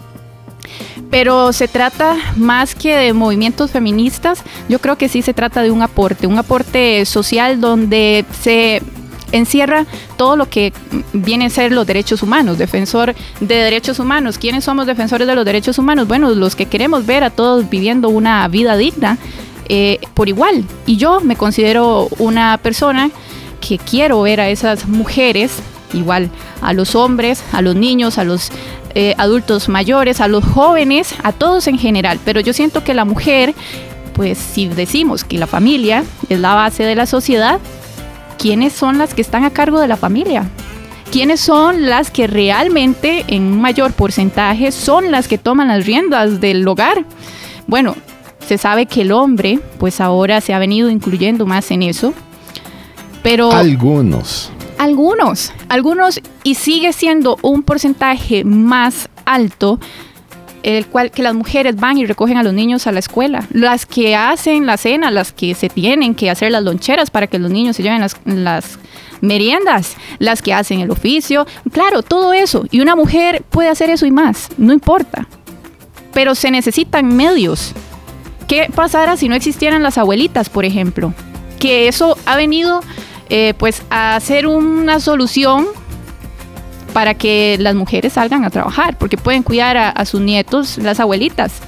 [1.10, 5.72] pero se trata más que de movimientos feministas, yo creo que sí se trata de
[5.72, 8.82] un aporte, un aporte social donde se
[9.32, 9.86] encierra
[10.18, 10.74] todo lo que
[11.14, 14.38] viene a ser los derechos humanos, defensor de derechos humanos.
[14.38, 16.08] ¿Quiénes somos defensores de los derechos humanos?
[16.08, 19.18] Bueno, los que queremos ver a todos viviendo una vida digna
[19.70, 20.64] eh, por igual.
[20.86, 23.12] Y yo me considero una persona
[23.60, 25.62] que quiero ver a esas mujeres
[25.94, 26.30] igual
[26.62, 28.52] a los hombres, a los niños, a los
[28.96, 32.20] eh, adultos mayores, a los jóvenes, a todos en general.
[32.26, 33.54] Pero yo siento que la mujer,
[34.14, 37.60] pues si decimos que la familia es la base de la sociedad,
[38.38, 40.50] quiénes son las que están a cargo de la familia.
[41.12, 46.42] ¿Quiénes son las que realmente en un mayor porcentaje son las que toman las riendas
[46.42, 47.06] del hogar?
[47.66, 47.96] Bueno,
[48.46, 52.14] se sabe que el hombre, pues ahora se ha venido incluyendo más en eso,
[53.24, 53.52] pero...
[53.52, 54.52] Algunos.
[54.78, 59.80] Algunos, algunos, y sigue siendo un porcentaje más alto
[60.64, 63.86] el cual que las mujeres van y recogen a los niños a la escuela, las
[63.86, 67.50] que hacen la cena, las que se tienen que hacer las loncheras para que los
[67.52, 68.80] niños se lleven las,
[69.22, 72.66] meriendas, las que hacen el oficio, claro, todo eso.
[72.70, 75.28] Y una mujer puede hacer eso y más, no importa.
[76.14, 77.74] Pero se necesitan medios.
[78.48, 81.14] ¿Qué pasara si no existieran las abuelitas, por ejemplo?
[81.60, 82.82] Que eso ha venido
[83.30, 85.68] eh, pues a ser una solución
[86.94, 91.60] para que las mujeres salgan a trabajar, porque pueden cuidar a, sus nietos, las abuelitas.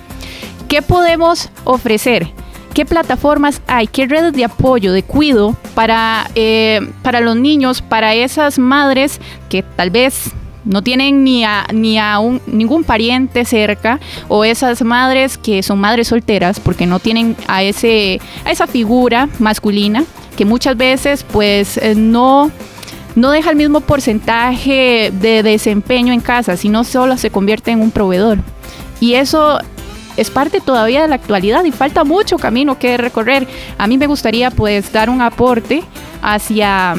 [0.67, 2.31] ¿Qué podemos ofrecer?
[2.73, 3.87] ¿Qué plataformas hay?
[3.87, 9.19] ¿Qué redes de apoyo, de cuido para, eh, para los niños, para esas madres
[9.49, 10.31] que tal vez
[10.69, 15.79] no tienen ni a, ni a un, ningún pariente cerca o esas madres que son
[15.79, 20.05] madres solteras porque no tienen a, ese, a esa figura masculina
[20.37, 22.51] que muchas veces pues eh, no
[23.15, 27.89] no deja el mismo porcentaje de desempeño en casa, sino solo se convierte en un
[27.89, 28.37] proveedor.
[29.01, 29.57] Y eso
[30.15, 33.47] es parte todavía de la actualidad y falta mucho camino que recorrer.
[33.77, 35.83] A mí me gustaría pues dar un aporte
[36.21, 36.95] hacia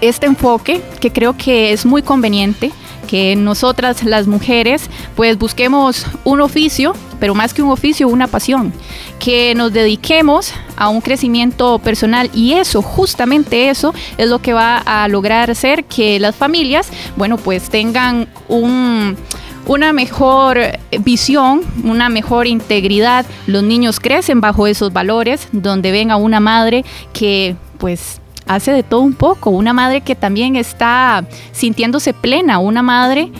[0.00, 2.72] este enfoque que creo que es muy conveniente
[3.06, 8.72] que nosotras las mujeres pues busquemos un oficio, pero más que un oficio, una pasión,
[9.18, 14.78] que nos dediquemos a un crecimiento personal y eso, justamente eso es lo que va
[14.78, 19.16] a lograr hacer que las familias, bueno, pues tengan un
[19.66, 20.60] una mejor
[21.00, 23.26] visión, una mejor integridad.
[23.48, 28.82] Los niños crecen bajo esos valores, donde ven a una madre que pues hace de
[28.82, 33.30] todo un poco, una madre que también está sintiéndose plena, una madre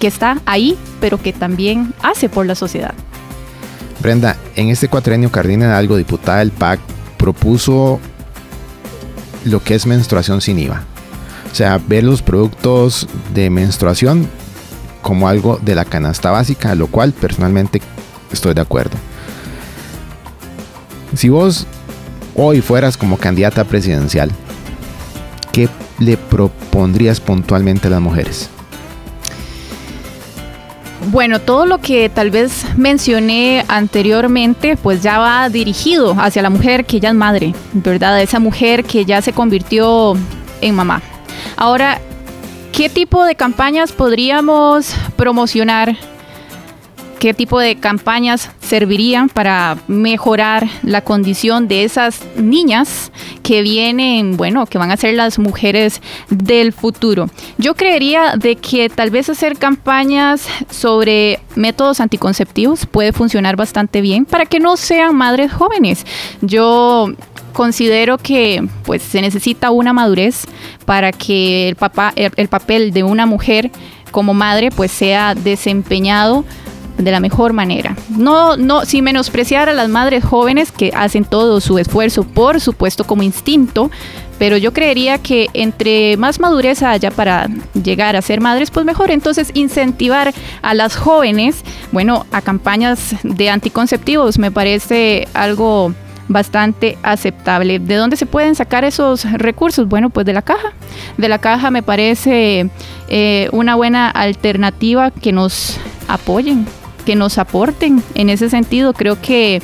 [0.00, 2.94] que está ahí, pero que también hace por la sociedad.
[4.00, 6.80] Brenda, en este cuatrenio Cardina algo diputada del PAC,
[7.16, 8.00] propuso
[9.44, 10.82] lo que es menstruación sin IVA.
[11.50, 14.28] O sea, ver los productos de menstruación
[15.02, 17.80] como algo de la canasta básica, lo cual personalmente
[18.32, 18.96] estoy de acuerdo.
[21.14, 21.66] Si vos
[22.34, 24.30] hoy fueras como candidata presidencial,
[25.52, 25.68] ¿qué
[25.98, 28.50] le propondrías puntualmente a las mujeres?
[31.10, 36.86] Bueno, todo lo que tal vez mencioné anteriormente, pues ya va dirigido hacia la mujer
[36.86, 38.20] que ya es madre, ¿verdad?
[38.22, 40.14] Esa mujer que ya se convirtió
[40.62, 41.02] en mamá.
[41.56, 42.00] Ahora,
[42.72, 45.96] ¿qué tipo de campañas podríamos promocionar
[47.24, 53.10] qué tipo de campañas servirían para mejorar la condición de esas niñas
[53.42, 57.30] que vienen, bueno, que van a ser las mujeres del futuro.
[57.56, 64.26] Yo creería de que tal vez hacer campañas sobre métodos anticonceptivos puede funcionar bastante bien
[64.26, 66.04] para que no sean madres jóvenes.
[66.42, 67.10] Yo
[67.54, 70.44] considero que pues se necesita una madurez
[70.84, 73.70] para que el papá el papel de una mujer
[74.10, 76.44] como madre pues sea desempeñado
[76.98, 77.96] de la mejor manera.
[78.08, 83.04] No, no, sin menospreciar a las madres jóvenes que hacen todo su esfuerzo, por supuesto,
[83.04, 83.90] como instinto,
[84.38, 87.48] pero yo creería que entre más madurez haya para
[87.82, 89.10] llegar a ser madres, pues mejor.
[89.10, 95.94] Entonces, incentivar a las jóvenes, bueno, a campañas de anticonceptivos me parece algo
[96.28, 97.78] bastante aceptable.
[97.78, 99.88] ¿De dónde se pueden sacar esos recursos?
[99.88, 100.72] Bueno, pues de la caja.
[101.16, 102.70] De la caja me parece
[103.08, 105.76] eh, una buena alternativa que nos
[106.08, 106.66] apoyen
[107.04, 108.02] que nos aporten.
[108.14, 109.62] En ese sentido, creo que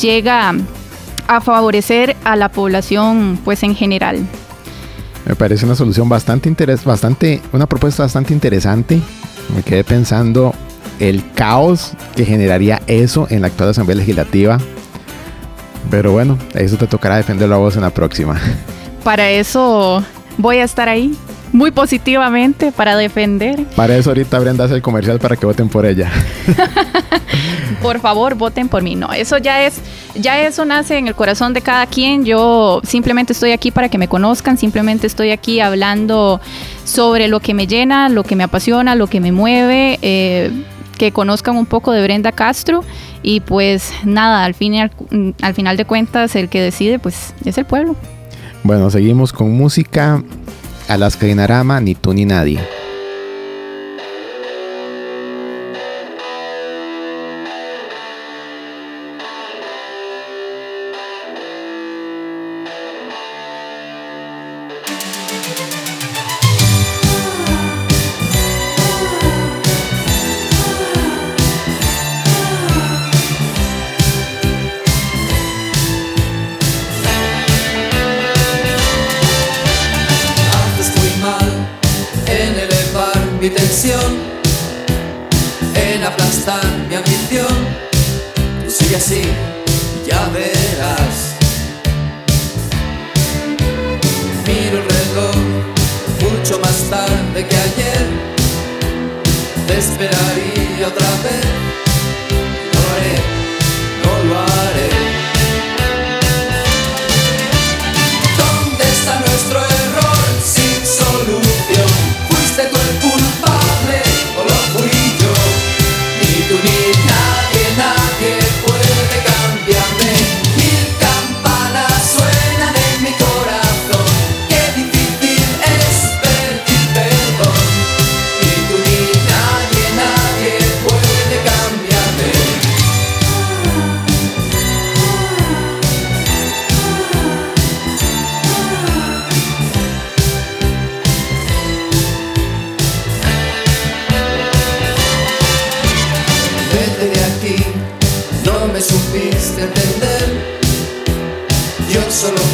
[0.00, 0.54] llega
[1.26, 4.26] a favorecer a la población pues en general.
[5.26, 9.00] Me parece una solución bastante interes bastante, una propuesta bastante interesante.
[9.54, 10.54] Me quedé pensando
[11.00, 14.58] el caos que generaría eso en la actual Asamblea Legislativa.
[15.90, 18.40] Pero bueno, eso te tocará defenderlo a vos en la próxima.
[19.04, 20.02] Para eso
[20.38, 21.16] voy a estar ahí
[21.52, 23.64] muy positivamente para defender.
[23.76, 26.10] Para eso ahorita Brenda hace el comercial para que voten por ella.
[27.82, 28.94] por favor, voten por mí.
[28.94, 29.80] No, eso ya es,
[30.14, 32.24] ya eso nace en el corazón de cada quien.
[32.24, 36.40] Yo simplemente estoy aquí para que me conozcan, simplemente estoy aquí hablando
[36.84, 39.98] sobre lo que me llena, lo que me apasiona, lo que me mueve.
[40.02, 40.50] Eh,
[40.98, 42.82] que conozcan un poco de Brenda Castro
[43.22, 44.90] y pues nada, al, fin al,
[45.40, 47.94] al final de cuentas el que decide pues es el pueblo.
[48.64, 50.22] Bueno, seguimos con música.
[50.88, 52.87] Alaska Dinarama, ni tú ni nadie.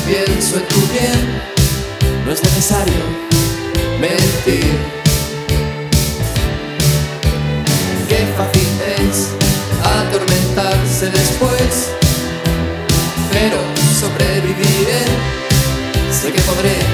[0.07, 1.43] pienso en tu bien,
[2.25, 3.05] no es necesario
[4.01, 4.79] mentir.
[8.09, 8.69] Qué fácil
[8.99, 9.31] es
[9.83, 11.91] atormentarse después,
[13.33, 13.59] pero
[14.01, 15.05] sobreviviré,
[16.11, 16.94] sé que podré.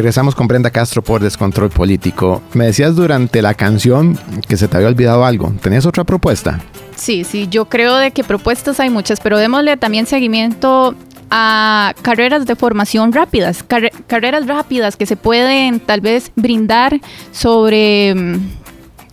[0.00, 2.40] Regresamos con Brenda Castro por Descontrol Político.
[2.54, 5.52] Me decías durante la canción que se te había olvidado algo.
[5.60, 6.58] ¿Tenías otra propuesta?
[6.96, 10.94] Sí, sí, yo creo de que propuestas hay muchas, pero démosle también seguimiento
[11.30, 16.98] a carreras de formación rápidas, carre- carreras rápidas que se pueden tal vez brindar
[17.30, 18.36] sobre mm,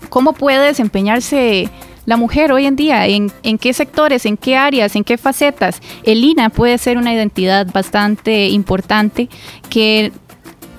[0.08, 1.70] cómo puede desempeñarse
[2.06, 5.82] la mujer hoy en día, en, en qué sectores, en qué áreas, en qué facetas.
[6.04, 9.28] El INA puede ser una identidad bastante importante
[9.70, 10.14] que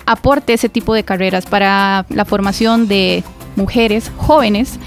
[0.08, 3.22] aporte ese tipo de carreras para la formación de
[3.56, 4.78] mujeres jóvenes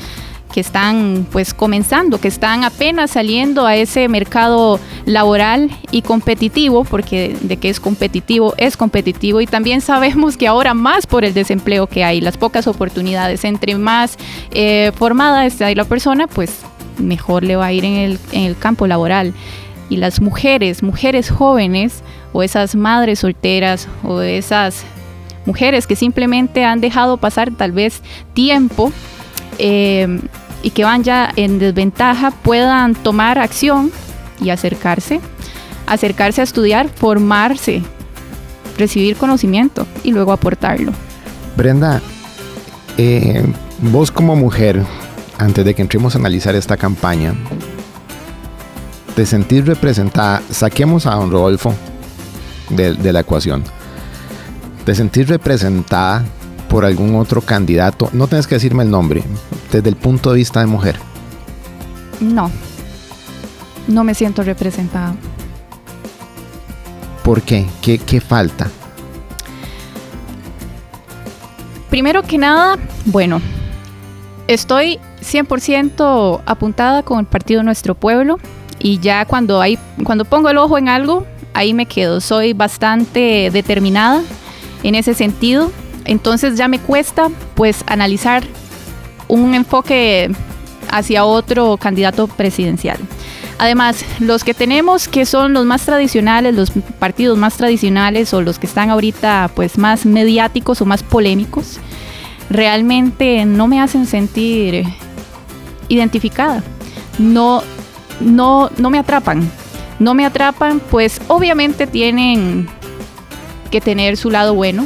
[0.51, 7.38] que están pues comenzando, que están apenas saliendo a ese mercado laboral y competitivo, porque
[7.41, 11.88] de que es competitivo, es competitivo y también sabemos que ahora más por el desempleo
[11.88, 14.17] que hay, las pocas oportunidades, entre más
[14.51, 16.61] eh, formada está la persona, pues
[16.97, 19.34] mejor le va a ir en el, en el campo laboral.
[19.89, 22.01] Y las mujeres, mujeres jóvenes
[22.34, 24.86] o esas madres solteras o esas
[25.45, 28.01] mujeres que simplemente han dejado pasar tal vez
[28.33, 28.91] tiempo
[29.57, 30.19] eh,
[30.63, 33.91] y que van ya en desventaja puedan tomar acción
[34.41, 35.19] y acercarse,
[35.87, 37.81] acercarse a estudiar, formarse,
[38.77, 40.91] recibir conocimiento y luego aportarlo.
[41.55, 42.01] Brenda,
[42.97, 43.43] eh,
[43.79, 44.83] vos como mujer,
[45.37, 47.33] antes de que entremos a analizar esta campaña,
[49.15, 51.73] te sentís representada, saquemos a don Rodolfo
[52.69, 53.63] de, de la ecuación,
[54.86, 56.23] te sentís representada
[56.69, 59.23] por algún otro candidato, no tienes que decirme el nombre,
[59.71, 60.95] desde el punto de vista de mujer.
[62.19, 62.49] No,
[63.88, 65.15] no me siento representada.
[67.23, 67.65] ¿Por qué?
[67.82, 68.69] ¿Qué, qué falta?
[71.89, 73.41] Primero que nada, bueno,
[74.47, 78.39] estoy 100% apuntada con el partido Nuestro Pueblo
[78.79, 82.21] y ya cuando, hay, cuando pongo el ojo en algo, ahí me quedo.
[82.21, 84.23] Soy bastante determinada
[84.84, 85.71] en ese sentido.
[86.05, 88.43] Entonces ya me cuesta pues analizar
[89.27, 90.32] un enfoque
[90.89, 92.97] hacia otro candidato presidencial.
[93.59, 98.57] Además, los que tenemos que son los más tradicionales, los partidos más tradicionales o los
[98.57, 101.77] que están ahorita pues más mediáticos o más polémicos,
[102.49, 104.86] realmente no me hacen sentir
[105.89, 106.63] identificada.
[107.19, 107.61] No,
[108.19, 109.49] no, no me atrapan.
[109.99, 112.67] No me atrapan, pues obviamente tienen
[113.72, 114.86] que tener su lado bueno,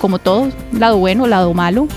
[0.00, 1.88] como todo, lado bueno, lado malo.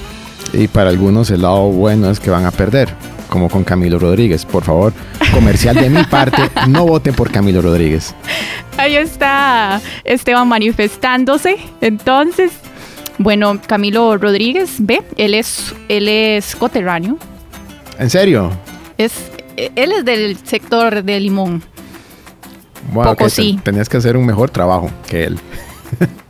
[0.54, 2.90] Y para algunos el lado bueno es que van a perder,
[3.30, 4.46] como con Camilo Rodríguez.
[4.46, 4.94] Por favor,
[5.34, 8.16] comercial de mi parte, no voten por Camilo Rodríguez.
[8.78, 11.58] Ahí está Esteban manifestándose.
[11.82, 12.52] Entonces,
[13.18, 17.18] bueno, Camilo Rodríguez, ve, él es, él es coterráneo.
[18.00, 18.52] ¿En serio?
[18.98, 19.14] Es,
[19.58, 21.62] él es del sector de Limón.
[22.94, 23.56] Wow, Poco sí.
[23.58, 25.40] te- tenías que hacer un mejor trabajo que él.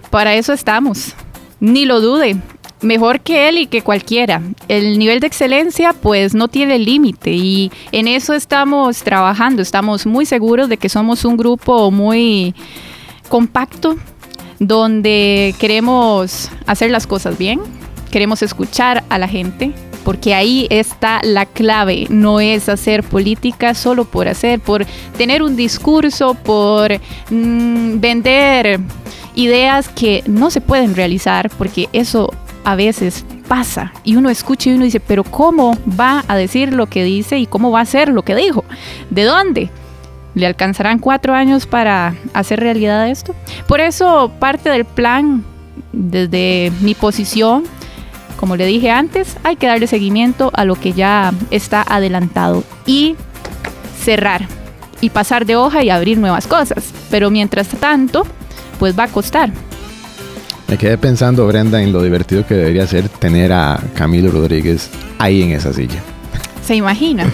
[0.09, 1.13] Para eso estamos.
[1.59, 2.37] Ni lo dude.
[2.81, 4.41] Mejor que él y que cualquiera.
[4.67, 9.61] El nivel de excelencia pues no tiene límite y en eso estamos trabajando.
[9.61, 12.53] Estamos muy seguros de que somos un grupo muy
[13.29, 13.97] compacto
[14.59, 17.59] donde queremos hacer las cosas bien,
[18.11, 19.71] queremos escuchar a la gente,
[20.03, 24.85] porque ahí está la clave, no es hacer política solo por hacer, por
[25.17, 26.93] tener un discurso, por
[27.29, 28.79] mm, vender
[29.37, 32.33] ideas que no se pueden realizar, porque eso
[32.65, 36.87] a veces pasa y uno escucha y uno dice, pero ¿cómo va a decir lo
[36.87, 38.65] que dice y cómo va a hacer lo que dijo?
[39.09, 39.69] ¿De dónde?
[40.33, 43.35] ¿Le alcanzarán cuatro años para hacer realidad esto?
[43.67, 45.45] Por eso parte del plan,
[45.93, 47.63] desde mi posición,
[48.37, 53.15] como le dije antes, hay que darle seguimiento a lo que ya está adelantado y
[54.03, 54.47] cerrar
[54.99, 56.91] y pasar de hoja y abrir nuevas cosas.
[57.09, 58.25] Pero mientras tanto,
[58.79, 59.51] pues va a costar.
[60.67, 65.41] Me quedé pensando, Brenda, en lo divertido que debería ser tener a Camilo Rodríguez ahí
[65.43, 65.99] en esa silla.
[66.65, 67.25] ¿Se imagina?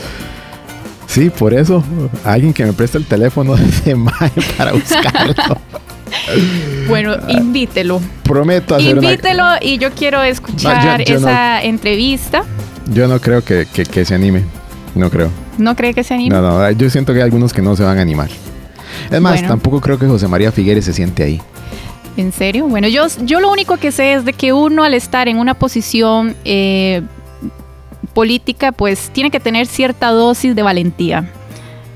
[1.06, 1.84] Sí, por eso,
[2.26, 5.36] alguien que me preste el teléfono de mae para buscarlo.
[6.88, 8.02] Bueno, invítelo.
[8.24, 9.10] Prometo hacer una...
[9.12, 11.28] Invítelo y yo quiero escuchar No, yo- yo no.
[11.28, 12.44] esa entrevista.
[12.94, 14.44] Yo no creo que, que- que se anime.
[14.96, 15.30] No creo.
[15.58, 16.36] ¿No cree que se anime?
[16.36, 18.30] No, no, yo siento que hay algunos que no se van a animar.
[19.10, 19.47] Es más, Bueno.
[19.47, 21.41] tampoco creo que José María Figueres se siente ahí.
[22.16, 22.68] ¿En serio?
[22.68, 25.56] Bueno, yo, yo lo único que sé es de que uno al estar en una
[25.56, 27.01] posición eh,
[28.14, 31.30] política, pues tiene que tener cierta dosis de valentía.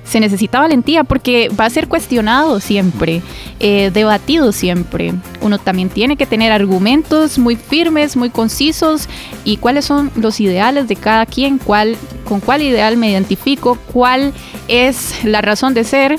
[0.03, 3.22] Se necesita valentía porque va a ser cuestionado siempre,
[3.60, 5.14] eh, debatido siempre.
[5.41, 9.10] Uno también tiene que tener argumentos muy firmes, muy concisos
[9.43, 14.34] y cuáles son los ideales de cada quien, cuál, con cuál ideal me identifico, cuál
[14.70, 16.16] es la razón de ser,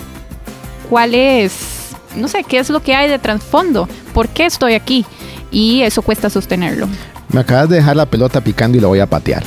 [0.88, 5.04] cuál es, no sé, qué es lo que hay de trasfondo, por qué estoy aquí.
[5.50, 6.86] y eso cuesta sostenerlo.
[7.32, 9.42] Me acabas de dejar la pelota picando y la voy a patear.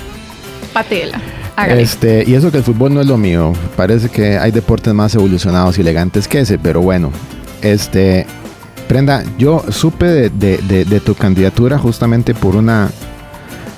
[0.73, 1.19] Patela.
[1.55, 1.81] Hágale.
[1.81, 3.53] Este, y eso que el fútbol no es lo mío.
[3.75, 7.11] Parece que hay deportes más evolucionados y elegantes que ese, pero bueno.
[7.61, 8.25] Este,
[8.87, 12.89] Prenda, yo supe de, de- de- de tu candidatura justamente por una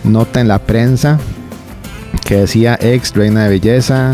[0.03, 1.19] nota en la prensa
[2.25, 4.13] que decía ex reina de belleza,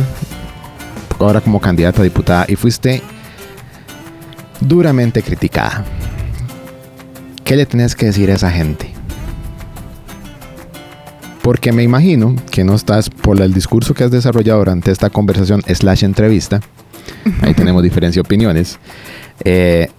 [1.19, 3.01] ahora como candidata a diputada, y fuiste
[4.61, 5.83] duramente criticada.
[7.43, 8.91] ¿Qué le tenés que decir a esa gente?
[11.41, 15.61] Porque me imagino que no estás por el discurso que has desarrollado durante esta conversación
[15.67, 16.59] slash entrevista.
[17.41, 18.77] Ahí tenemos diferencia de opiniones.
[19.43, 19.89] eh,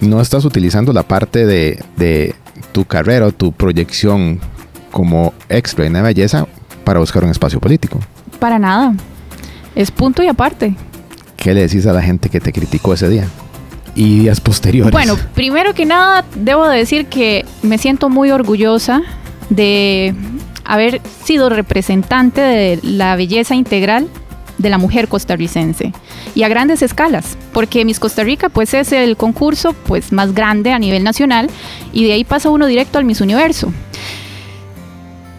[0.00, 2.34] no estás utilizando la parte de,
[2.72, 4.40] tu carrera o tu proyección
[4.90, 6.46] como ex reina de belleza
[6.84, 8.00] para buscar un espacio político.
[8.38, 8.94] Para nada.
[9.74, 10.74] Es punto y aparte.
[11.44, 13.28] ¿Qué le decís a la gente que te criticó ese día?
[13.94, 14.92] Y días posteriores.
[14.92, 19.02] Bueno, primero que nada, debo de decir que me siento muy orgullosa
[19.50, 20.14] de
[20.64, 24.08] haber sido representante de la belleza integral
[24.56, 25.92] de la mujer costarricense
[26.34, 30.72] y a grandes escalas, porque Miss Costa Rica pues es el concurso pues más grande
[30.72, 31.50] a nivel nacional
[31.92, 33.70] y de ahí pasa uno directo al Miss Universo.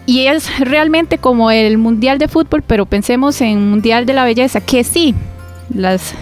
[0.08, 4.60] Y es realmente como el Mundial de Fútbol, pero pensemos en Mundial de la Belleza,
[4.60, 5.16] que sí,
[5.68, 6.14] las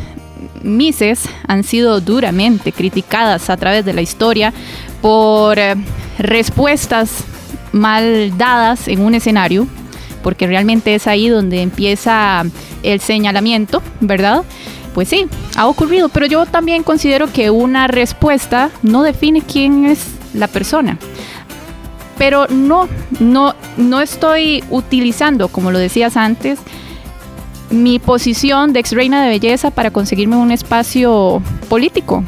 [0.62, 4.52] Misses han sido duramente criticadas a través de la historia
[5.00, 5.74] por eh,
[6.18, 7.24] respuestas
[7.72, 9.66] mal dadas en un escenario,
[10.22, 12.44] porque realmente es ahí donde empieza
[12.82, 14.44] el señalamiento, ¿verdad?
[14.94, 15.26] Pues sí,
[15.56, 20.98] ha ocurrido, pero yo también considero que una respuesta no define quién es la persona.
[22.16, 22.88] Pero no,
[23.18, 26.60] no, no estoy utilizando, como lo decías antes,
[27.70, 32.24] mi posición de ex reina de belleza para conseguirme un espacio político.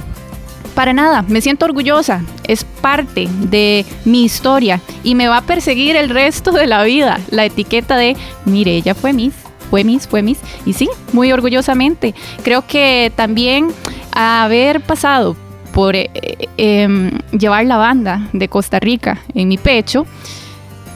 [0.74, 5.96] Para nada, me siento orgullosa, es parte de mi historia y me va a perseguir
[5.96, 8.14] el resto de la vida la etiqueta de,
[8.44, 9.32] mire, ella fue Miss,
[9.70, 10.38] fue Miss, fue Miss.
[10.66, 12.14] Y sí, muy orgullosamente.
[12.42, 13.68] Creo que también
[14.12, 15.36] haber pasado
[15.72, 16.08] por eh,
[16.56, 20.06] em, llevar la banda de Costa Rica en mi pecho,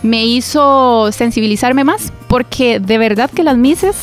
[0.03, 3.97] me hizo sensibilizarme más, porque de verdad que las Misses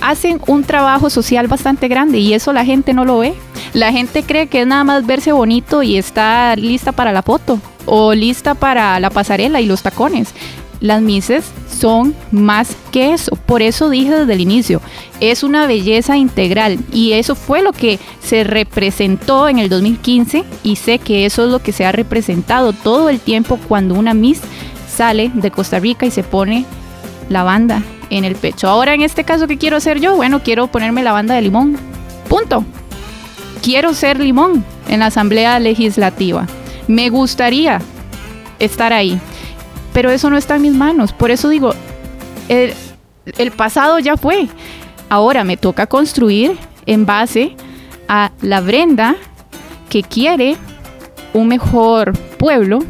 [0.00, 3.34] hacen un trabajo social bastante grande y eso la gente no lo ve.
[3.74, 7.60] La gente cree que es nada más verse bonito y está lista para la foto
[7.86, 10.34] o lista para la pasarela y los tacones.
[10.80, 13.34] Las Misses son más que eso.
[13.34, 14.80] Por eso dije desde el inicio,
[15.20, 20.76] es una belleza integral y eso fue lo que se representó en el 2015 y
[20.76, 24.40] sé que eso es lo que se ha representado todo el tiempo cuando una Miss
[24.88, 26.64] sale de Costa Rica y se pone
[27.28, 28.68] la banda en el pecho.
[28.68, 30.16] Ahora en este caso, ¿qué quiero hacer yo?
[30.16, 31.76] Bueno, quiero ponerme la banda de limón.
[32.28, 32.64] Punto.
[33.62, 36.46] Quiero ser limón en la Asamblea Legislativa.
[36.86, 37.80] Me gustaría
[38.58, 39.20] estar ahí.
[39.92, 41.12] Pero eso no está en mis manos.
[41.12, 41.72] Por eso digo,
[42.48, 42.74] el,
[43.36, 44.48] el pasado ya fue.
[45.08, 46.56] Ahora me toca construir
[46.86, 47.56] en base
[48.08, 49.16] a la Brenda
[49.88, 50.56] que quiere
[51.32, 52.80] un mejor pueblo,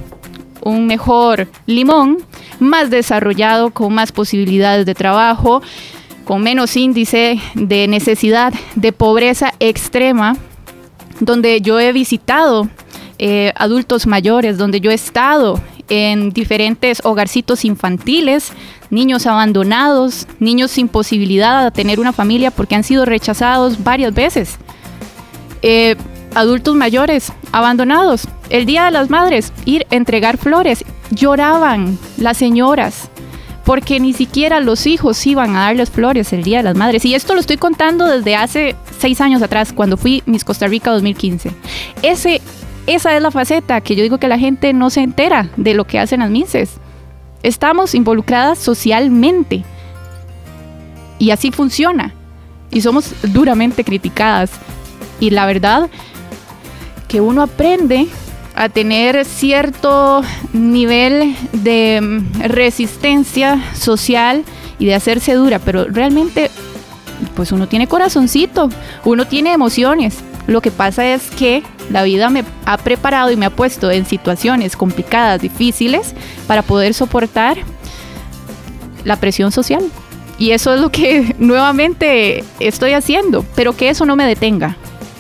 [0.63, 2.19] un mejor limón,
[2.61, 5.63] más desarrollado, con más posibilidades de trabajo,
[6.25, 10.37] con menos índice de necesidad, de pobreza extrema,
[11.21, 12.69] donde yo he visitado
[13.19, 18.53] eh, adultos mayores, donde yo he estado en diferentes hogarcitos infantiles,
[18.91, 24.59] niños abandonados, niños sin posibilidad de tener una familia porque han sido rechazados varias veces.
[25.63, 25.97] Eh,
[26.35, 28.29] adultos mayores abandonados.
[28.51, 30.85] El Día de las Madres, ir a entregar flores.
[31.11, 33.11] Lloraban las señoras
[33.69, 37.05] porque ni siquiera los hijos iban a darles flores el Día de las Madres.
[37.05, 40.91] Y esto lo estoy contando desde hace seis años atrás, cuando fui Miss Costa Rica
[40.91, 41.51] 2015.
[42.01, 42.41] Ese,
[42.87, 45.87] esa es la faceta que yo digo que la gente no se entera de lo
[45.87, 46.79] que hacen las Misses.
[47.43, 49.65] Estamos involucradas socialmente.
[51.19, 52.15] Y así funciona.
[52.71, 54.51] Y somos duramente criticadas.
[55.21, 55.91] Y la verdad
[57.09, 58.07] que uno aprende
[58.55, 64.45] a tener cierto nivel de mm, resistencia social
[64.79, 66.51] y de hacerse dura, pero realmente
[67.35, 68.69] pues uno tiene corazoncito,
[69.05, 70.19] uno tiene emociones.
[70.47, 74.07] Lo que pasa es que la vida me ha preparado y me ha puesto en
[74.07, 76.15] situaciones complicadas, difíciles,
[76.47, 77.59] para poder soportar
[79.05, 79.85] la presión social.
[80.39, 84.77] Y eso es lo que nuevamente estoy haciendo, pero que eso no me detenga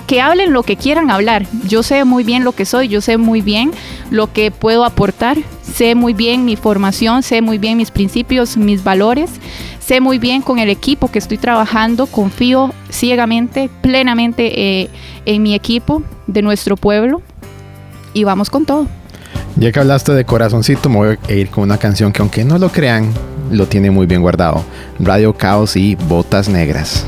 [0.08, 1.46] que hablen lo que quieran hablar.
[1.68, 3.70] Yo sé muy bien lo que soy, yo sé muy bien
[4.10, 8.82] lo que puedo aportar, sé muy bien mi formación, sé muy bien mis principios, mis
[8.82, 9.30] valores,
[9.78, 14.90] sé muy bien con el equipo que estoy trabajando, confío ciegamente, plenamente eh,
[15.26, 17.20] en mi equipo de nuestro pueblo
[18.14, 18.86] y vamos con todo.
[19.56, 22.56] Ya que hablaste de corazoncito, me voy a ir con una canción que aunque no
[22.56, 23.12] lo crean,
[23.50, 24.64] lo tiene muy bien guardado.
[24.98, 27.06] Radio Caos y Botas Negras.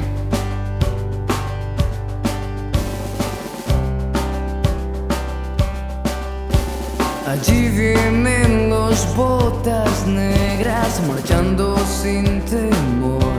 [7.30, 13.38] Allí vienen los botas negras marchando sin temor,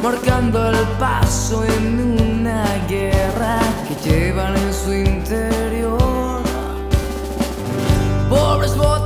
[0.00, 6.40] marcando el paso en una guerra que llevan en su interior.
[8.30, 9.05] Pobres botas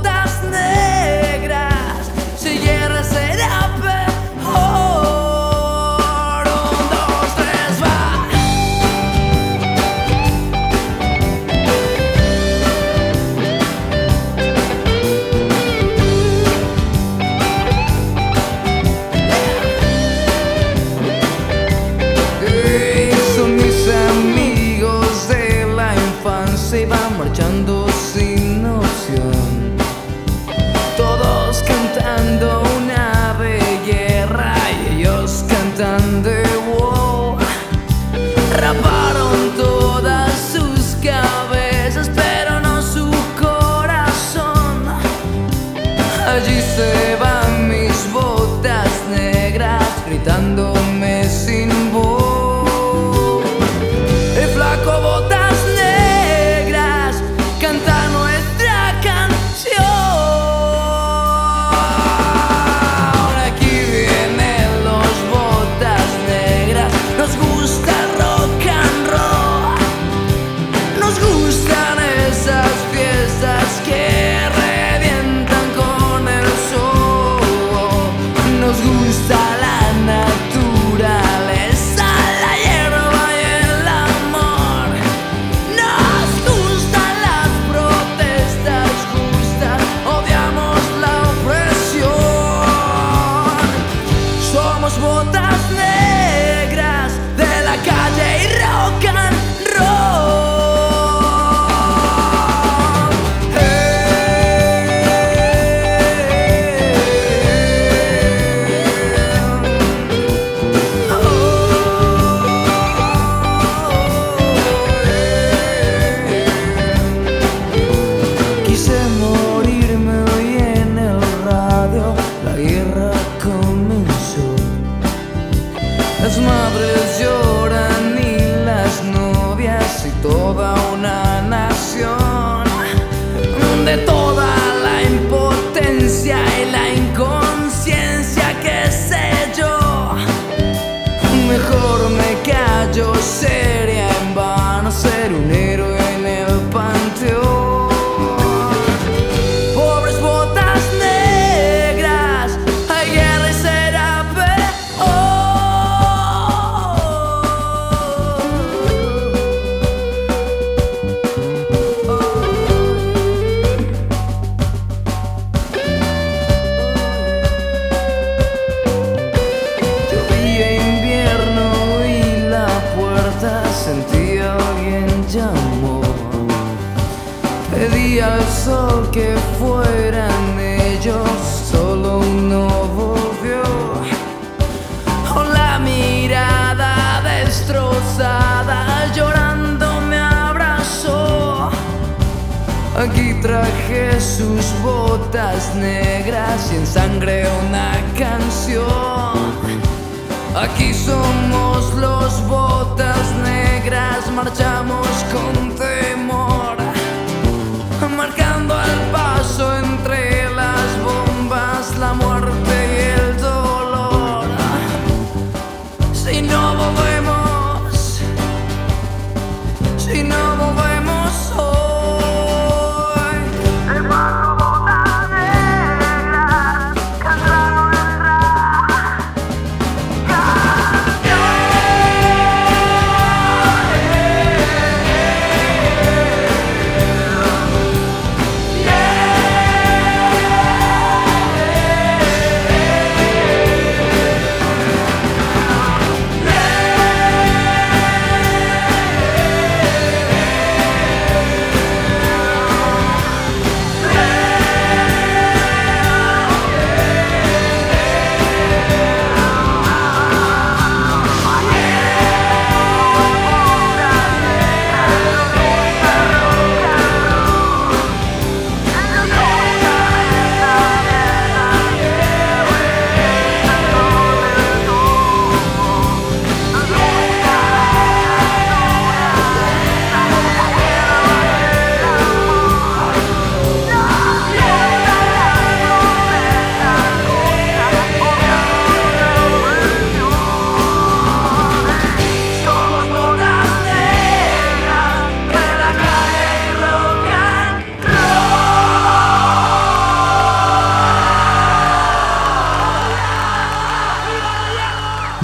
[201.11, 205.70] somos los botas negras, marchamos con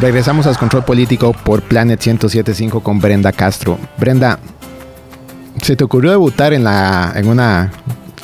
[0.08, 3.78] Regresamos al control político por Planet 1075 con Brenda Castro.
[3.98, 4.40] Brenda,
[5.62, 7.74] ¿se te ocurrió debutar en, la, en una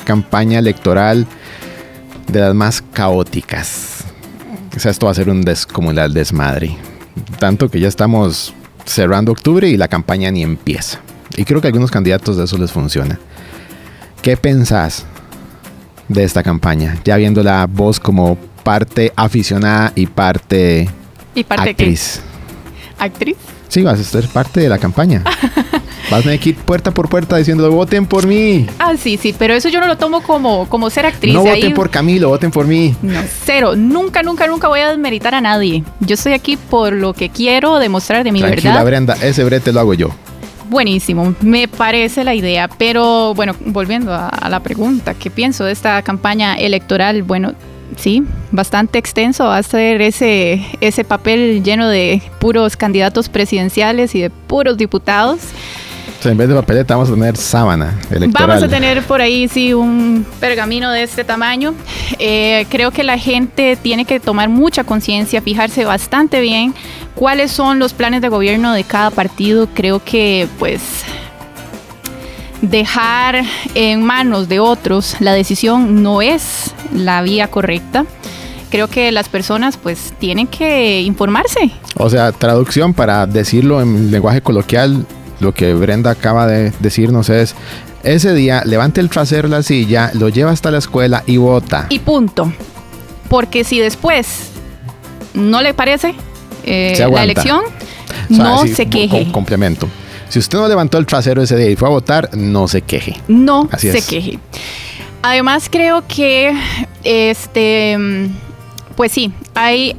[0.06, 1.26] campaña electoral
[2.26, 4.02] de las más caóticas?
[4.74, 6.74] O sea, esto va a ser un descomunal desmadre.
[7.38, 8.54] Tanto que ya estamos
[8.86, 11.00] cerrando octubre y la campaña ni empieza.
[11.36, 13.18] Y creo que a algunos candidatos de eso les funciona.
[14.22, 15.04] ¿Qué pensás
[16.08, 16.96] de esta campaña?
[17.04, 20.88] Ya viendo la voz como parte aficionada y parte
[21.34, 22.20] ¿Y parte actriz.
[22.98, 23.02] qué?
[23.04, 23.36] ¿Actriz?
[23.68, 25.22] Sí, vas a ser parte de la campaña.
[26.10, 28.66] vas a ir puerta por puerta diciendo voten por mí.
[28.78, 31.34] Ah, sí, sí, pero eso yo no lo tomo como, como ser actriz.
[31.34, 32.94] No Ahí- voten por Camilo, voten por mí.
[33.02, 33.74] No, cero.
[33.74, 35.82] Nunca, nunca, nunca voy a desmeritar a nadie.
[36.00, 38.84] Yo estoy aquí por lo que quiero demostrar de mi Tranquila, verdad.
[38.86, 40.08] Brenda, ese brete lo hago yo.
[40.70, 45.72] Buenísimo, me parece la idea, pero bueno, volviendo a, a la pregunta, ¿qué pienso de
[45.72, 47.22] esta campaña electoral?
[47.22, 47.52] Bueno,
[47.96, 54.22] sí, bastante extenso, va a ser ese, ese papel lleno de puros candidatos presidenciales y
[54.22, 55.40] de puros diputados.
[56.18, 58.48] O sea, en vez de papeleta vamos a tener sábana electoral.
[58.48, 61.74] Vamos a tener por ahí, sí, un pergamino de este tamaño.
[62.18, 66.74] Eh, creo que la gente tiene que tomar mucha conciencia, fijarse bastante bien
[67.14, 69.68] cuáles son los planes de gobierno de cada partido.
[69.74, 71.04] Creo que, pues,
[72.70, 73.42] dejar
[73.74, 78.04] en manos de otros la decisión no es la vía correcta.
[78.70, 81.70] Creo que las personas, pues, tienen que informarse.
[81.96, 85.06] O sea, traducción para decirlo en lenguaje coloquial,
[85.38, 87.54] lo que Brenda acaba de decirnos es,
[88.02, 91.86] ese día levante el trasero de la silla, lo lleva hasta la escuela y vota.
[91.88, 92.52] Y punto.
[93.28, 94.50] Porque si después
[95.34, 96.14] no le parece
[96.64, 97.60] eh, la elección,
[98.30, 99.30] O sea, no se queje.
[99.30, 99.88] complemento.
[100.28, 103.20] Si usted no levantó el trasero ese día y fue a votar, no se queje.
[103.28, 104.06] No Así se es.
[104.06, 104.38] queje.
[105.22, 106.52] Además, creo que
[107.02, 107.96] este
[108.96, 109.96] pues sí, hay,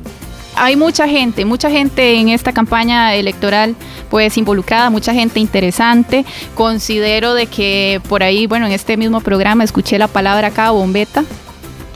[0.55, 3.75] hay mucha gente, mucha gente en esta campaña electoral
[4.09, 6.25] pues involucrada, mucha gente interesante.
[6.53, 11.23] Considero de que por ahí, bueno, en este mismo programa escuché la palabra acá, bombeta,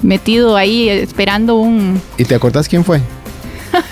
[0.01, 2.01] metido ahí esperando un...
[2.17, 3.01] ¿Y te acordás quién fue?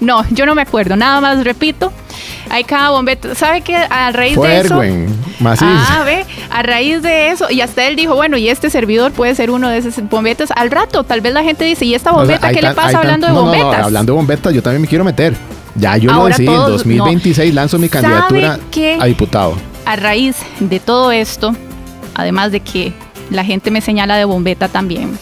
[0.00, 1.92] No, yo no me acuerdo, nada más repito.
[2.50, 3.34] Hay cada bombeta.
[3.34, 4.80] ¿Sabe que a raíz de eso...
[5.60, 9.34] Ah, ve, a raíz de eso, y hasta él dijo, bueno, y este servidor puede
[9.34, 10.50] ser uno de esos bombetas.
[10.56, 12.92] Al rato, tal vez la gente dice, ¿y esta O sea, bombeta qué le pasa
[12.92, 13.84] tan- hablando de no, no, no, bombetas?
[13.84, 15.34] hablando de bombetas, yo también me quiero meter.
[15.76, 18.98] Ya yo lo decidí, en todos- 2026 lanzo mi ¿Sabe candidatura qué?
[19.00, 19.54] a diputado.
[19.84, 21.54] A raíz de todo esto,
[22.14, 22.92] además de que
[23.30, 25.16] la gente me señala de bombeta también,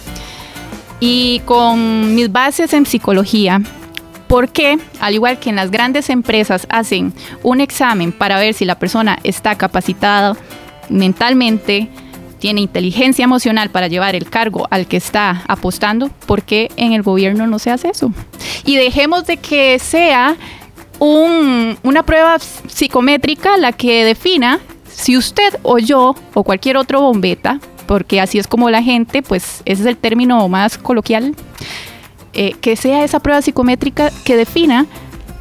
[0.98, 3.60] y con mis bases en psicología,
[4.26, 7.12] porque al igual que en las grandes empresas hacen
[7.42, 10.36] un examen para ver si la persona está capacitada
[10.88, 11.88] mentalmente,
[12.38, 17.02] tiene inteligencia emocional para llevar el cargo al que está apostando, ¿por qué en el
[17.02, 18.12] gobierno no se hace eso?
[18.64, 20.36] Y dejemos de que sea
[20.98, 27.58] un- una prueba psicométrica la que defina si usted o yo o cualquier otro bombeta,
[27.86, 31.34] porque así es como la gente, pues ese es el término más coloquial,
[32.36, 34.86] eh, que sea esa prueba psicométrica que defina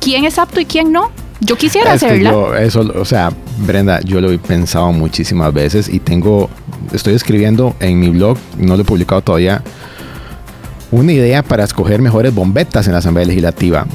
[0.01, 1.11] quién es apto y quién no.
[1.41, 2.31] Yo quisiera Es que hacerla.
[2.31, 6.49] yo, eso, o sea, Brenda, yo lo he pensado muchísimas veces y tengo,
[6.93, 9.61] estoy escribiendo en mi blog, no lo he publicado todavía,
[10.91, 13.85] una idea para escoger mejores bombetas en la Asamblea Legislativa.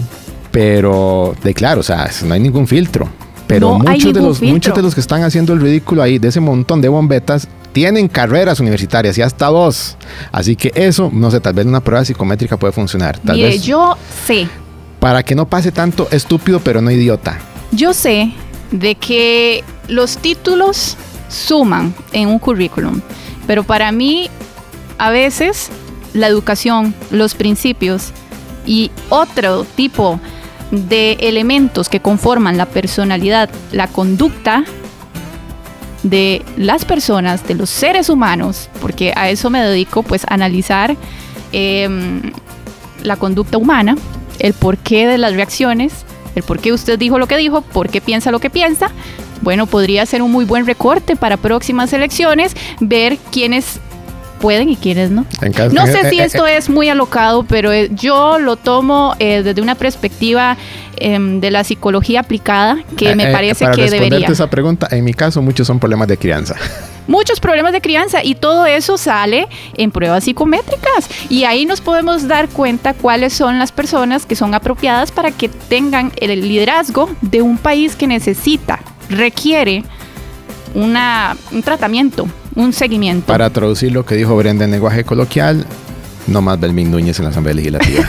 [0.51, 3.09] Pero, de claro, o sea, no hay ningún filtro.
[3.47, 4.55] Pero No muchos, de los, filtro.
[4.55, 8.09] muchos de los que están haciendo el ridículo ahí, de ese montón de bombetas, tienen
[8.09, 9.97] carreras universitarias y hasta dos.
[10.33, 13.19] Así que eso, no sé, tal vez una prueba psicométrica puede funcionar.
[13.19, 13.97] Tal Mire, vez yo
[14.27, 14.49] sé,
[14.99, 17.39] para que no pase tanto estúpido, pero no idiota.
[17.73, 18.33] yo sé
[18.71, 20.97] de que los títulos
[21.29, 23.01] suman en un currículum,
[23.47, 24.29] pero para mí
[24.99, 25.71] a veces
[26.13, 28.11] la educación, los principios
[28.67, 30.21] y otro tipo
[30.71, 34.65] de elementos que conforman la personalidad, la conducta
[36.03, 40.97] de las personas, de los seres humanos, porque a eso me dedico, pues a analizar
[41.53, 42.33] em,
[43.03, 43.97] la conducta humana,
[44.39, 48.01] el porqué de las reacciones, el por qué usted dijo lo que dijo, por qué
[48.01, 48.91] piensa lo que piensa.
[49.43, 53.81] Bueno, podría ser un muy buen recorte para próximas elecciones, ver quiénes
[54.41, 55.27] pueden y quiénes no.
[55.73, 59.15] No eh, sé eh, si eh, esto es muy alocado, pero eh, yo lo tomo
[59.19, 60.57] eh, desde una perspectiva
[61.01, 64.33] em, de la psicología aplicada que Eh, me eh, parece para que responderte debería.
[64.33, 66.55] esa pregunta, en mi caso muchos son problemas de crianza.
[67.09, 72.29] Muchos problemas de crianza y todo eso sale en pruebas psicométricas y ahí nos podemos
[72.29, 77.43] dar cuenta cuáles son las personas que son apropiadas para que tengan el liderazgo de
[77.43, 78.79] un país que necesita,
[79.09, 79.83] requiere
[80.75, 83.27] una, un tratamiento, un seguimiento.
[83.27, 85.67] Para traducir lo que dijo Brenda en lenguaje coloquial,
[86.31, 88.05] No más Belmín Núñez en la Asamblea Legislativa.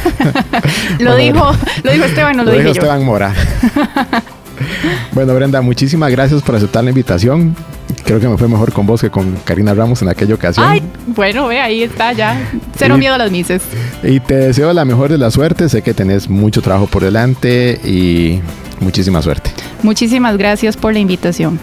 [1.00, 1.52] lo, dijo,
[1.84, 2.82] lo dijo Esteban, no lo, lo dije dijo yo.
[2.82, 3.34] Esteban Mora.
[5.14, 7.56] bueno, Brenda, muchísimas gracias por aceptar la invitación.
[8.06, 10.66] Creo que me fue mejor con vos que con Karina Ramos en aquella ocasión.
[10.68, 12.40] Ay, bueno, ve, ahí está ya.
[12.76, 13.64] Cero Y- miedo a las mises.
[14.04, 15.68] Y te deseo la mejor de la suerte.
[15.70, 18.40] Sé que tenés mucho trabajo por delante y
[18.80, 19.52] muchísima suerte.
[19.84, 21.60] Muchísimas gracias por la invitación.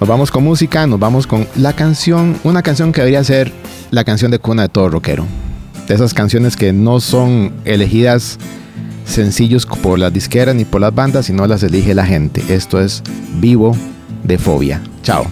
[0.00, 3.52] Nos vamos con música, nos vamos con la canción, una canción que debería ser
[3.90, 5.24] la canción de cuna de todo rockero.
[5.86, 8.38] De esas canciones que no son elegidas
[9.04, 12.42] sencillos por las disqueras ni por las bandas, sino las elige la gente.
[12.48, 13.02] Esto es
[13.40, 13.76] Vivo
[14.24, 14.82] de Fobia.
[15.02, 15.26] Chao.